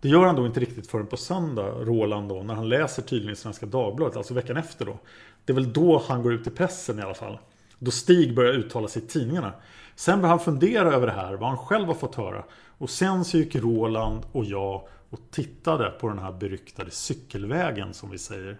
[0.00, 3.32] Det gör han då inte riktigt förrän på söndag, Roland då, när han läser tydligen
[3.32, 4.98] i Svenska Dagbladet, alltså veckan efter då.
[5.44, 7.38] Det är väl då han går ut i pressen i alla fall.
[7.78, 9.52] Då Stig börjar uttala sig i tidningarna.
[9.94, 12.44] Sen börjar han fundera över det här, vad han själv har fått höra.
[12.78, 18.10] Och sen så gick Roland och jag och tittade på den här beryktade cykelvägen som
[18.10, 18.58] vi säger.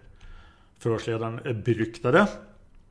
[0.79, 2.27] Förhörsledaren är beryktade.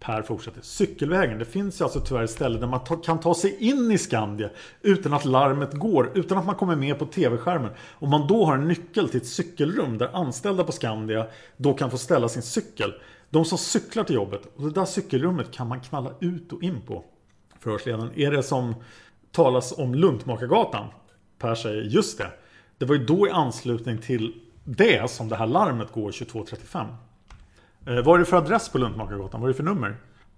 [0.00, 0.60] Per fortsätter.
[0.62, 1.38] Cykelvägen.
[1.38, 4.50] Det finns ju alltså tyvärr ställen där man ta, kan ta sig in i Skandia
[4.82, 7.70] utan att larmet går, utan att man kommer med på tv-skärmen.
[7.98, 11.90] Om man då har en nyckel till ett cykelrum där anställda på Skandia då kan
[11.90, 12.94] få ställa sin cykel.
[13.30, 14.40] De som cyklar till jobbet.
[14.56, 17.04] Och det där cykelrummet kan man knalla ut och in på.
[17.58, 18.10] Förhörsledaren.
[18.14, 18.74] Är det som
[19.32, 20.86] talas om Luntmakargatan?
[21.38, 22.30] Per säger just det.
[22.78, 24.34] Det var ju då i anslutning till
[24.64, 26.86] det som det här larmet går 22.35.
[27.86, 29.40] Eh, vad är det för adress på Luntmakargatan?
[29.40, 29.96] Vad är det för nummer?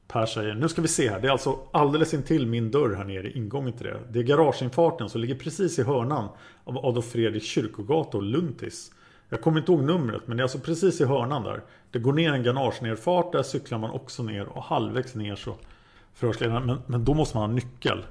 [0.08, 1.20] Per säger, nu ska vi se här.
[1.20, 4.00] Det är alltså alldeles intill min dörr här nere, ingången till det.
[4.10, 6.28] Det är garageinfarten som ligger precis i hörnan
[6.64, 8.92] av Adolf Fredriks kyrkogata och Luntis.
[9.28, 11.62] Jag kommer inte ihåg numret, men det är alltså precis i hörnan där.
[11.90, 15.54] Det går ner en garagenedfart, där cyklar man också ner och halvvägs ner så
[16.14, 18.04] förhörsledaren, men, men då måste man ha nyckel.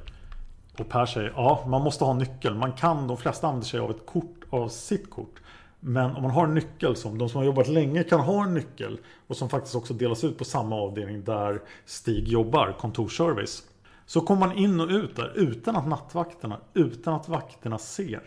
[0.77, 2.55] Och Per säger, ja man måste ha nyckel.
[2.55, 5.40] Man kan, de flesta använder sig av ett kort, av sitt kort.
[5.83, 8.53] Men om man har en nyckel som de som har jobbat länge kan ha en
[8.53, 13.63] nyckel och som faktiskt också delas ut på samma avdelning där Stig jobbar, kontorsservice.
[14.05, 18.21] Så kommer man in och ut där utan att nattvakterna, utan att vakterna ser.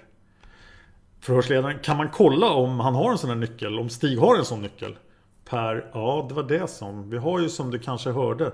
[1.21, 3.79] Förhörsledaren, kan man kolla om han har en sån här nyckel?
[3.79, 4.97] Om Stig har en sån nyckel?
[5.45, 7.11] Per, ja det var det som.
[7.11, 8.53] Vi har ju som du kanske hörde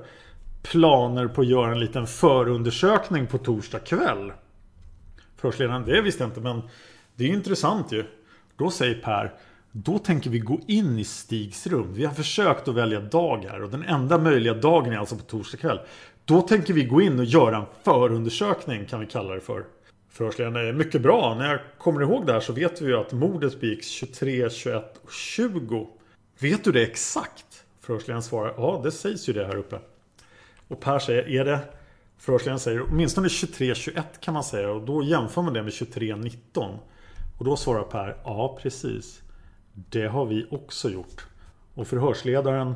[0.63, 4.33] planer på att göra en liten förundersökning på torsdag kväll.
[5.37, 6.63] Förhörsledaren, det visste jag inte men
[7.15, 8.05] det är intressant ju.
[8.61, 9.33] Då säger Per
[9.73, 11.95] Då tänker vi gå in i Stigs rum.
[11.95, 15.23] Vi har försökt att välja dag här och den enda möjliga dagen är alltså på
[15.23, 15.81] torsdag kväll.
[16.25, 19.65] Då tänker vi gå in och göra en förundersökning kan vi kalla det för.
[20.11, 21.35] Förhörsledaren är mycket bra.
[21.39, 25.01] När jag kommer ihåg det här så vet vi ju att mordet begicks 23, 21
[25.05, 25.89] och 20.
[26.39, 27.65] Vet du det exakt?
[27.81, 29.79] Förhörsledaren svarar ja det sägs ju det här uppe.
[30.69, 31.59] Och Per säger är det
[32.19, 36.17] Förhörsledaren säger åtminstone 23, 21 kan man säga och då jämför man det med 23,
[36.17, 36.79] 19.
[37.41, 39.23] Och då svarar Per, ja precis.
[39.73, 41.27] Det har vi också gjort.
[41.75, 42.75] Och förhörsledaren,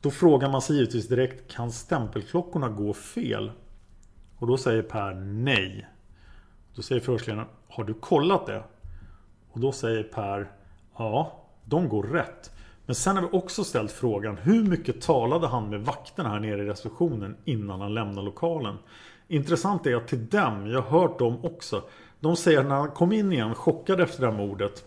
[0.00, 3.52] då frågar man sig givetvis direkt, kan stämpelklockorna gå fel?
[4.38, 5.86] Och då säger Per nej.
[6.74, 8.62] Då säger förhörsledaren, har du kollat det?
[9.52, 10.52] Och då säger Per,
[10.96, 12.50] ja, de går rätt.
[12.86, 16.62] Men sen har vi också ställt frågan, hur mycket talade han med vakterna här nere
[16.62, 18.76] i receptionen innan han lämnade lokalen?
[19.28, 21.82] Intressant är att till dem, jag har hört dem också,
[22.24, 24.84] de säger när han kom in igen chockad efter det här mordet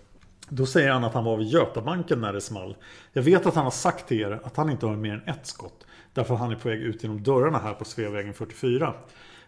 [0.50, 2.76] Då säger han att han var vid Götabanken när det small.
[3.14, 5.48] Jag vet att han har sagt till er att han inte har mer än ett
[5.48, 8.94] skott Därför att han är på väg ut genom dörrarna här på Sveavägen 44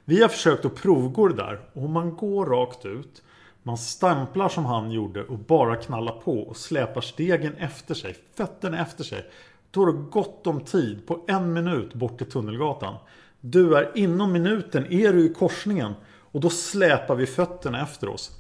[0.06, 3.24] Vi har försökt att provgå det där och om man går rakt ut.
[3.64, 8.82] Man stämplar som han gjorde och bara knallar på och släpar stegen efter sig Fötterna
[8.82, 9.26] efter sig.
[9.72, 12.96] Då har du gott om tid på en minut bort till Tunnelgatan.
[13.42, 15.94] Du är inom minuten är du i korsningen?
[16.32, 18.40] Och då släpar vi fötterna efter oss.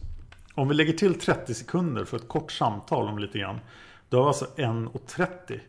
[0.55, 3.59] Om vi lägger till 30 sekunder för ett kort samtal om lite grann.
[4.09, 5.59] Då har vi alltså 1.30.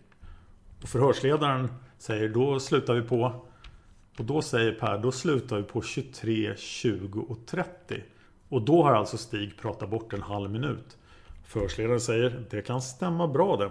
[0.83, 3.46] Och förhörsledaren säger då slutar vi på.
[4.18, 8.02] Och då säger Per då slutar vi på 23, 20 och 30.
[8.48, 10.96] Och då har alltså Stig pratat bort en halv minut.
[11.46, 13.70] Förhörsledaren säger det kan stämma bra det.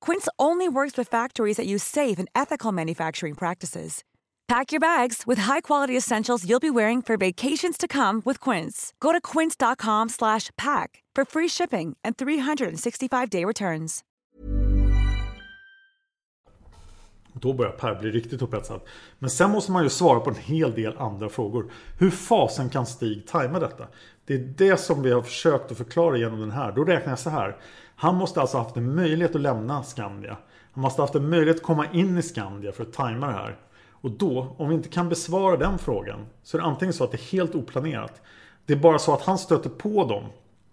[0.00, 4.02] Quince only works with factories that use safe and ethical manufacturing practices.
[4.48, 8.94] Pack your bags with high-quality essentials you'll be wearing for vacations to come with Quince.
[9.00, 14.04] Go to quince.com/pack for free shipping and 365-day returns.
[17.40, 18.80] Då börjar Per bli riktigt upphetsad.
[19.18, 21.72] Men sen måste man ju svara på en hel del andra frågor.
[21.98, 23.86] Hur fasen kan Stig tajma detta?
[24.26, 26.72] Det är det som vi har försökt att förklara genom den här.
[26.72, 27.56] Då räknar jag så här.
[28.00, 30.36] Han måste alltså haft en möjlighet att lämna Skandia.
[30.72, 33.56] Han måste haft en möjlighet att komma in i Skandia för att tajma det här.
[33.90, 37.10] Och då, om vi inte kan besvara den frågan, så är det antingen så att
[37.10, 38.22] det är helt oplanerat.
[38.66, 40.24] Det är bara så att han stöter på dem.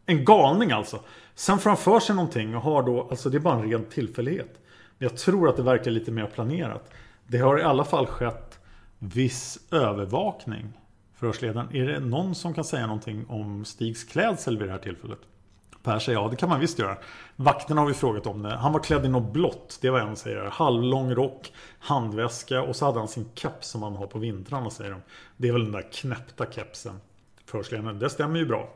[0.05, 0.99] En galning alltså.
[1.36, 3.86] Sen får han för sig någonting och har då, alltså det är bara en ren
[3.86, 4.59] tillfällighet.
[4.97, 6.91] Men jag tror att det verkar lite mer planerat.
[7.28, 8.59] Det har i alla fall skett
[8.99, 10.73] viss övervakning.
[11.15, 15.19] Förhörsledaren, är det någon som kan säga någonting om Stigs klädsel vid det här tillfället?
[15.86, 16.97] Per säger ja, det kan man visst göra.
[17.36, 18.55] Vakterna har vi frågat om det.
[18.55, 20.49] Han var klädd i något blått, det var en säger.
[20.51, 24.91] Halvlång rock, handväska och så hade han sin keps som han har på vintrarna säger
[24.91, 25.01] de.
[25.38, 26.99] Det är väl den där knäppta kepsen.
[27.45, 28.69] Förhörsledaren, det stämmer ju bra.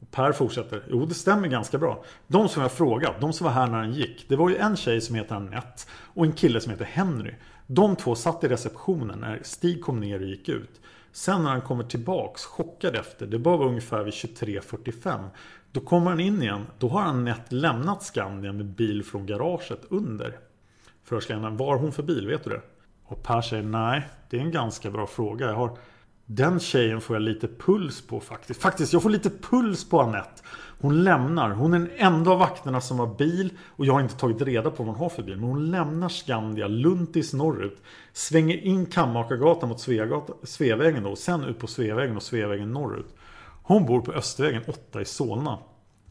[0.00, 2.04] Och per fortsätter, jo det stämmer ganska bra.
[2.26, 4.28] De som jag frågat, de som var här när han gick.
[4.28, 7.34] Det var ju en tjej som heter Annette och en kille som heter Henry.
[7.66, 10.80] De två satt i receptionen när Stig kom ner och gick ut.
[11.12, 15.28] Sen när han kommer tillbaks chockad efter, det var ungefär vid 23.45.
[15.74, 16.66] Då kommer han in igen.
[16.78, 20.38] Då har Anette lämnat Skandia med bil från garaget under.
[21.04, 22.26] Förhörsledaren, vad har hon för bil?
[22.26, 22.60] Vet du det?
[23.04, 25.46] Och Per säger nej, det är en ganska bra fråga.
[25.46, 25.78] Jag har
[26.26, 28.62] den tjejen får jag lite puls på faktiskt.
[28.62, 30.42] Faktiskt, jag får lite puls på Annette.
[30.80, 31.50] Hon lämnar.
[31.50, 33.52] Hon är den enda av vakterna som har bil.
[33.68, 35.36] Och jag har inte tagit reda på vad hon har för bil.
[35.36, 37.82] Men hon lämnar Skandia, Luntis norrut.
[38.12, 39.80] Svänger in Kammakargatan mot
[40.44, 41.10] Sveavägen då.
[41.10, 43.14] Och sen ut på Sveavägen och Sveavägen norrut.
[43.66, 45.58] Hon bor på Östervägen 8 i Solna.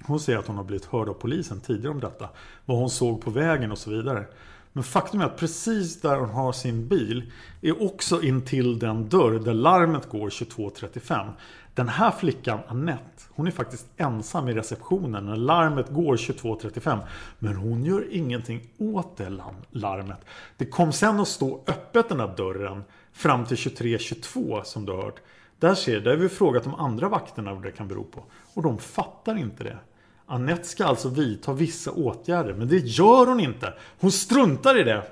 [0.04, 2.30] Hon säger att hon har blivit hörd av polisen tidigare om detta.
[2.66, 4.26] Vad hon såg på vägen och så vidare.
[4.74, 7.32] Men faktum är att precis där hon har sin bil
[7.62, 11.30] är också intill den dörr där larmet går 22.35.
[11.76, 17.00] Den här flickan, Annette, hon är faktiskt ensam i receptionen när larmet går 22.35.
[17.40, 19.40] Men hon gör ingenting åt det
[19.72, 20.20] larmet.
[20.58, 25.04] Det kom sen att stå öppet den här dörren fram till 23.22 som du har
[25.04, 25.20] hört.
[25.64, 28.24] Där ser där har vi frågat de andra vakterna vad det kan bero på.
[28.54, 29.78] Och de fattar inte det.
[30.26, 33.74] Annette ska alltså vidta vissa åtgärder, men det gör hon inte.
[34.00, 35.04] Hon struntar i det.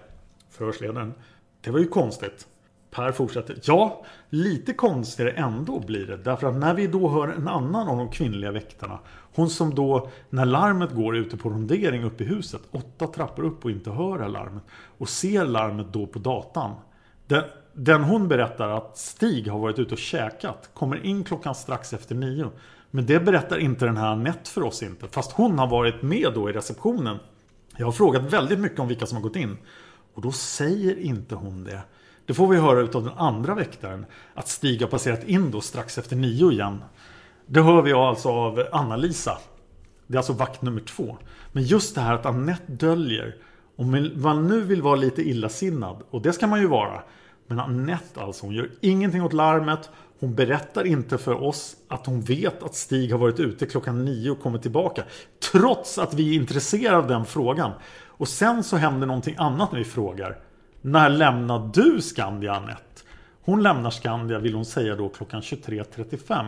[0.50, 1.14] Förhörsledaren.
[1.62, 2.48] Det var ju konstigt.
[2.90, 3.60] Per fortsätter.
[3.64, 6.18] Ja, lite konstigare ändå blir det.
[6.18, 9.00] Därför att när vi då hör en annan av de kvinnliga väktarna.
[9.36, 12.62] Hon som då, när larmet går ute på rondering uppe i huset.
[12.72, 14.64] Åtta trappor upp och inte hör larmet.
[14.98, 16.76] Och ser larmet då på datan.
[17.28, 17.44] Den,
[17.74, 20.70] den hon berättar att Stig har varit ute och käkat.
[20.74, 22.52] Kommer in klockan strax efter nio.
[22.92, 25.08] Men det berättar inte den här Anette för oss inte.
[25.08, 27.18] Fast hon har varit med då i receptionen.
[27.78, 29.58] Jag har frågat väldigt mycket om vilka som har gått in.
[30.14, 31.82] Och då säger inte hon det.
[32.26, 34.06] Det får vi höra utav den andra väktaren.
[34.34, 36.84] Att Stig har passerat in då strax efter nio igen.
[37.46, 39.38] Det hör vi alltså av Anna-Lisa.
[40.08, 41.18] Det är alltså vakt nummer två.
[41.52, 43.36] Men just det här att Annette döljer.
[43.76, 46.04] Om man nu vill vara lite illasinnad.
[46.10, 47.02] Och det ska man ju vara.
[47.52, 49.90] Men Annette alltså, hon gör ingenting åt larmet.
[50.20, 54.32] Hon berättar inte för oss att hon vet att Stig har varit ute klockan nio
[54.32, 55.04] och kommit tillbaka.
[55.52, 57.72] Trots att vi är intresserade av den frågan.
[58.08, 60.38] Och sen så händer någonting annat när vi frågar.
[60.82, 63.02] När lämnar du Skandia Anette?
[63.44, 66.46] Hon lämnar Skandia vill hon säga då klockan 23.35.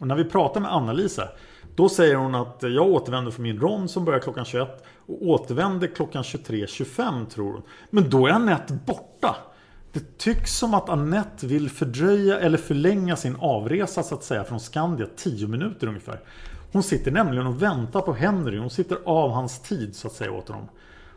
[0.00, 1.28] Och när vi pratar med Anna-Lisa
[1.76, 5.86] då säger hon att jag återvänder från min rond som börjar klockan 21 och återvänder
[5.86, 7.62] klockan 23.25 tror hon.
[7.90, 9.36] Men då är Anette borta.
[9.92, 14.60] Det tycks som att Annette vill fördröja eller förlänga sin avresa så att säga från
[14.60, 16.20] Skandia 10 minuter ungefär.
[16.72, 18.58] Hon sitter nämligen och väntar på Henry.
[18.58, 20.68] Hon sitter av hans tid så att säga åt honom.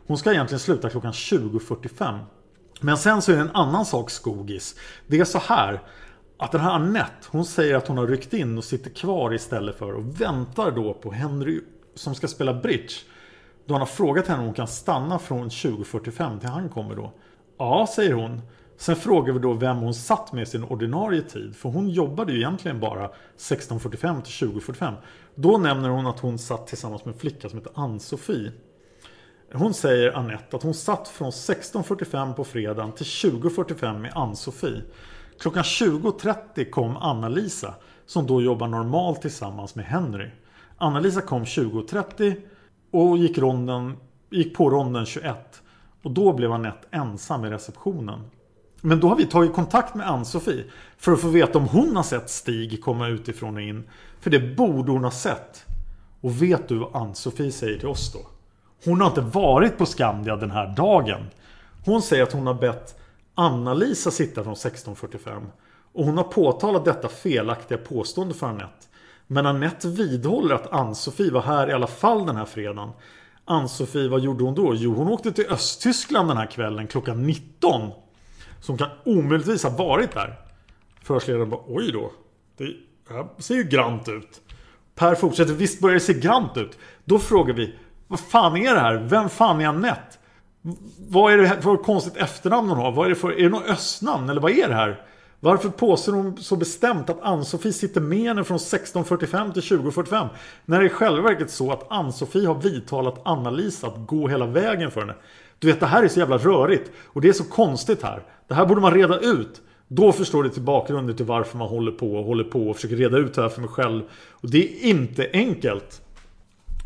[0.06, 2.18] Hon ska egentligen sluta klockan 20.45.
[2.80, 4.74] Men sen så är det en annan sak skogis.
[5.06, 5.82] Det är så här
[6.36, 9.78] att den här Annette, hon säger att hon har ryckt in och sitter kvar istället
[9.78, 11.60] för och väntar då på Henry
[11.94, 12.94] som ska spela bridge.
[13.66, 17.12] Då han har frågat henne om hon kan stanna från 20.45 till han kommer då.
[17.58, 18.40] Ja, säger hon.
[18.76, 21.56] Sen frågar vi då vem hon satt med sin ordinarie tid.
[21.56, 24.94] För hon jobbade ju egentligen bara 16.45 till 20.45.
[25.34, 28.52] Då nämner hon att hon satt tillsammans med en flicka som heter Ann-Sofie.
[29.52, 34.82] Hon säger Annette att hon satt från 16.45 på fredagen till 20.45 med Ann-Sofie.
[35.38, 37.74] Klockan 20.30 kom Anna-Lisa
[38.06, 40.30] som då jobbar normalt tillsammans med Henry.
[40.78, 42.36] Anna-Lisa kom 20.30
[42.90, 43.96] och gick, ronden,
[44.30, 45.62] gick på ronden 21.
[46.02, 48.20] Och då blev Annette ensam i receptionen.
[48.84, 50.64] Men då har vi tagit kontakt med Ann-Sofie
[50.96, 53.88] för att få veta om hon har sett Stig komma utifrån och in.
[54.20, 55.64] För det borde hon ha sett.
[56.20, 58.18] Och vet du vad Ann-Sofie säger till oss då?
[58.84, 61.20] Hon har inte varit på Skandia den här dagen.
[61.84, 63.00] Hon säger att hon har bett
[63.34, 65.46] Anna-Lisa sitta från 16.45.
[65.92, 68.86] Och hon har påtalat detta felaktiga påstående för Annette.
[69.26, 72.90] Men Annette vidhåller att Ann-Sofie var här i alla fall den här fredagen.
[73.44, 74.74] Ann-Sofie, vad gjorde hon då?
[74.74, 77.90] Jo, hon åkte till Östtyskland den här kvällen klockan 19.
[78.62, 80.38] Som kan omöjligtvis ha varit där.
[81.02, 82.12] Förhörsledaren bara, oj då.
[82.56, 82.74] Det
[83.14, 84.40] här ser ju grant ut.
[84.94, 86.78] Per fortsätter, visst börjar det se grant ut.
[87.04, 87.74] Då frågar vi,
[88.08, 88.96] vad fan är det här?
[88.96, 90.18] Vem fan är Anette?
[91.08, 92.92] Vad är det för konstigt efternamn hon har?
[92.92, 94.30] Vad är det för, är det något östnamn?
[94.30, 95.06] Eller vad är det här?
[95.40, 100.28] Varför påstår hon så bestämt att Ann-Sofie sitter med henne från 16.45 till 20.45?
[100.64, 104.46] När det är i själva verket så att Ann-Sofie har vidtalat Anna-Lisa att gå hela
[104.46, 105.14] vägen för henne.
[105.62, 106.90] Du vet, det här är så jävla rörigt.
[107.04, 108.22] Och det är så konstigt här.
[108.48, 109.62] Det här borde man reda ut.
[109.88, 112.96] Då förstår du till bakgrunden till varför man håller på och håller på och försöker
[112.96, 114.02] reda ut det här för mig själv.
[114.30, 116.02] Och det är inte enkelt.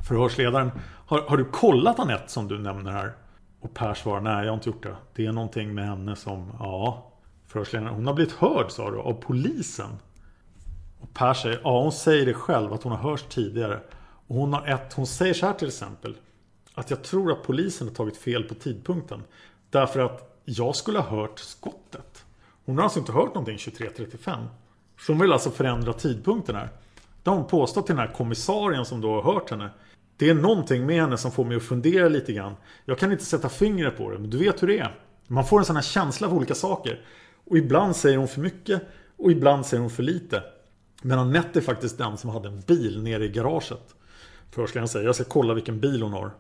[0.09, 0.71] Förhörsledaren,
[1.07, 3.13] har, har du kollat Anette som du nämner här?
[3.61, 4.97] Och Per svarar, nej jag har inte gjort det.
[5.15, 7.13] Det är någonting med henne som, ja.
[7.47, 9.91] Förhörsledaren, hon har blivit hörd sa du, av polisen.
[11.01, 13.81] Och Per säger, ja hon säger det själv att hon har hörts tidigare.
[14.27, 16.15] Och hon har ett, hon säger så här till exempel.
[16.77, 19.23] Att jag tror att polisen har tagit fel på tidpunkten.
[19.71, 22.25] Därför att jag skulle ha hört skottet.
[22.65, 24.47] Hon har alltså inte hört någonting 23.35.
[25.01, 26.69] Så hon vill alltså förändra tidpunkten här.
[27.23, 29.71] Det har hon påstått till den här kommissarien som då har hört henne.
[30.17, 32.55] Det är någonting med henne som får mig att fundera lite grann.
[32.85, 35.01] Jag kan inte sätta fingret på det, men du vet hur det är.
[35.27, 37.05] Man får en sån här känsla för olika saker.
[37.45, 38.83] Och ibland säger hon för mycket
[39.17, 40.43] och ibland säger hon för lite.
[41.03, 43.95] Men Anette är faktiskt den som hade en bil nere i garaget.
[44.51, 46.31] Förhörsledaren säger jag ska kolla vilken bil hon har.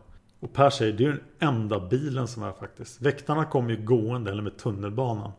[0.40, 3.02] Och Per säger det är den enda bilen som är faktiskt.
[3.02, 5.32] Väktarna kommer ju gående eller med tunnelbanan.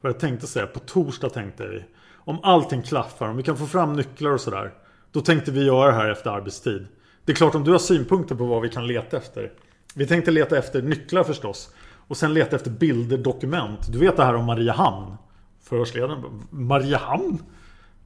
[0.00, 1.84] Vad jag tänkte säga, på torsdag tänkte vi.
[2.14, 4.74] Om allting klaffar, om vi kan få fram nycklar och sådär.
[5.12, 6.86] Då tänkte vi göra det här efter arbetstid.
[7.24, 9.52] Det är klart om du har synpunkter på vad vi kan leta efter.
[9.94, 11.74] Vi tänkte leta efter nycklar förstås.
[12.08, 13.92] Och sen leta efter bilder, dokument.
[13.92, 15.16] Du vet det här om Mariehamn.
[15.62, 17.42] Förhörsledaren Mariehamn?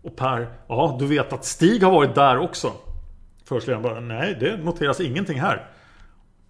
[0.02, 2.72] Och Per, ja du vet att Stig har varit där också.
[3.44, 5.70] Förhörsledaren bara, nej det noteras ingenting här.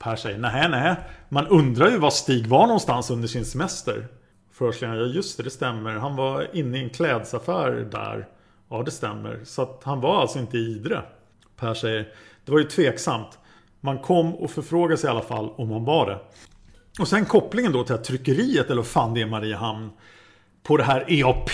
[0.03, 0.97] Per säger, nej nej.
[1.29, 4.07] Man undrar ju var Stig var någonstans under sin semester.
[4.53, 5.95] Förhörsledaren, ja just det, det stämmer.
[5.95, 8.29] Han var inne i en klädsaffär där.
[8.71, 9.41] Ja det stämmer.
[9.45, 11.03] Så att han var alltså inte i Idre.
[11.57, 12.09] Per säger,
[12.45, 13.39] det var ju tveksamt.
[13.81, 16.19] Man kom och förfrågade sig i alla fall om han var det.
[17.01, 19.91] Och sen kopplingen då till att tryckeriet, eller vad fan det är Mariehamn,
[20.63, 21.51] på det här EAP.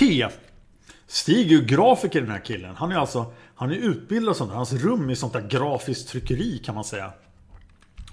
[1.06, 2.76] Stig är ju grafiker den här killen.
[2.76, 4.52] Han är alltså han är utbildad sånt.
[4.52, 7.12] Hans rum är sånt där grafiskt tryckeri kan man säga.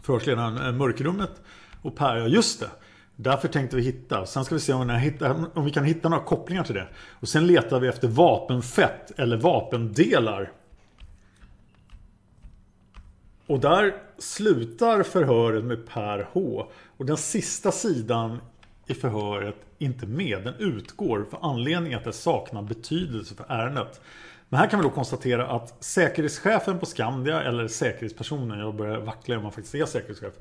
[0.06, 1.42] Förhörsledaren Mörkrummet
[1.82, 2.70] och Per, ja just det.
[3.16, 4.26] Därför tänkte vi hitta.
[4.26, 6.88] Sen ska vi se om vi, hitta, om vi kan hitta några kopplingar till det.
[7.10, 10.52] Och sen letar vi efter vapenfett eller vapendelar.
[13.48, 16.68] Och där slutar förhöret med Per H.
[16.98, 18.40] Och den sista sidan
[18.88, 20.44] i förhöret inte med.
[20.44, 24.02] Den utgår för anledningen att det saknar betydelse för ärendet.
[24.50, 29.38] Men här kan vi då konstatera att säkerhetschefen på Skandia, eller säkerhetspersonen, jag börjar vackla
[29.38, 30.34] om man faktiskt är säkerhetschef.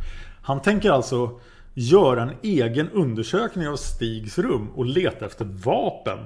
[0.42, 1.40] Han tänker alltså
[1.74, 6.18] göra en egen undersökning av Stigs rum och leta efter vapen.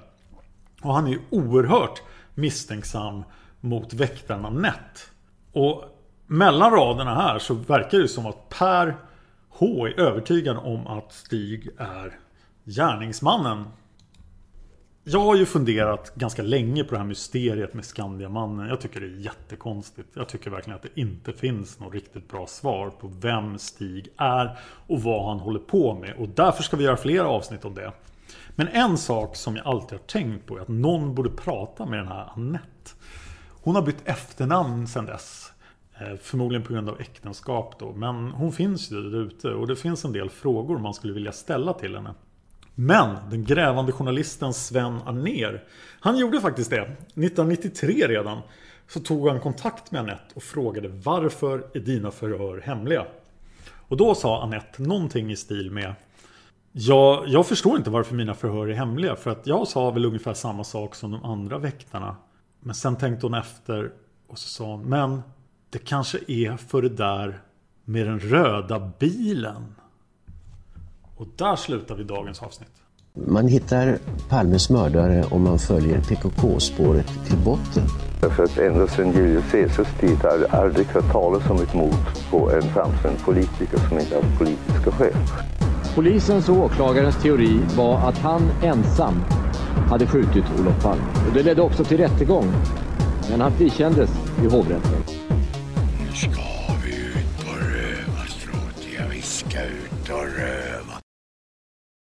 [0.82, 2.02] Och han är ju oerhört
[2.34, 3.22] misstänksam
[3.60, 5.10] mot väktarna Nett.
[5.52, 5.84] Och
[6.26, 8.96] mellan raderna här så verkar det som att Per
[9.48, 12.18] H är övertygad om att Stig är
[12.64, 13.64] gärningsmannen.
[15.10, 18.68] Jag har ju funderat ganska länge på det här mysteriet med Skandiamannen.
[18.68, 20.08] Jag tycker det är jättekonstigt.
[20.14, 24.58] Jag tycker verkligen att det inte finns något riktigt bra svar på vem Stig är
[24.86, 26.14] och vad han håller på med.
[26.18, 27.92] Och därför ska vi göra fler avsnitt om det.
[28.54, 31.98] Men en sak som jag alltid har tänkt på är att någon borde prata med
[31.98, 32.90] den här Annette.
[33.62, 35.52] Hon har bytt efternamn sedan dess.
[36.00, 37.92] Eh, förmodligen på grund av äktenskap då.
[37.92, 41.32] Men hon finns ju där ute och det finns en del frågor man skulle vilja
[41.32, 42.14] ställa till henne.
[42.80, 45.64] Men den grävande journalisten Sven Arner
[46.00, 46.80] Han gjorde faktiskt det.
[46.80, 48.38] 1993 redan
[48.88, 53.06] så tog han kontakt med Anette och frågade varför är dina förhör hemliga?
[53.88, 55.94] Och då sa Anette någonting i stil med
[56.72, 59.16] Ja, jag förstår inte varför mina förhör är hemliga.
[59.16, 62.16] För att jag sa väl ungefär samma sak som de andra väktarna.
[62.60, 63.92] Men sen tänkte hon efter
[64.28, 65.22] och så sa hon, men
[65.70, 67.40] det kanske är för det där
[67.84, 69.74] med den röda bilen.
[71.18, 72.68] Och där slutar vi dagens avsnitt.
[73.26, 73.98] Man hittar
[74.28, 77.82] Palmes mördare om man följer PKK-spåret till botten.
[78.20, 81.94] Därför att ända sedan Julius Caesars tid har det aldrig hört talas om ett mord
[82.30, 85.14] på en framstående politiker som inte haft politiska skäl.
[85.94, 89.24] Polisens och åklagarens teori var att han ensam
[89.88, 91.04] hade skjutit Olof Palme.
[91.28, 92.52] Och det ledde också till rättegång.
[93.30, 94.10] Men han frikändes
[94.42, 95.02] i hovrätten.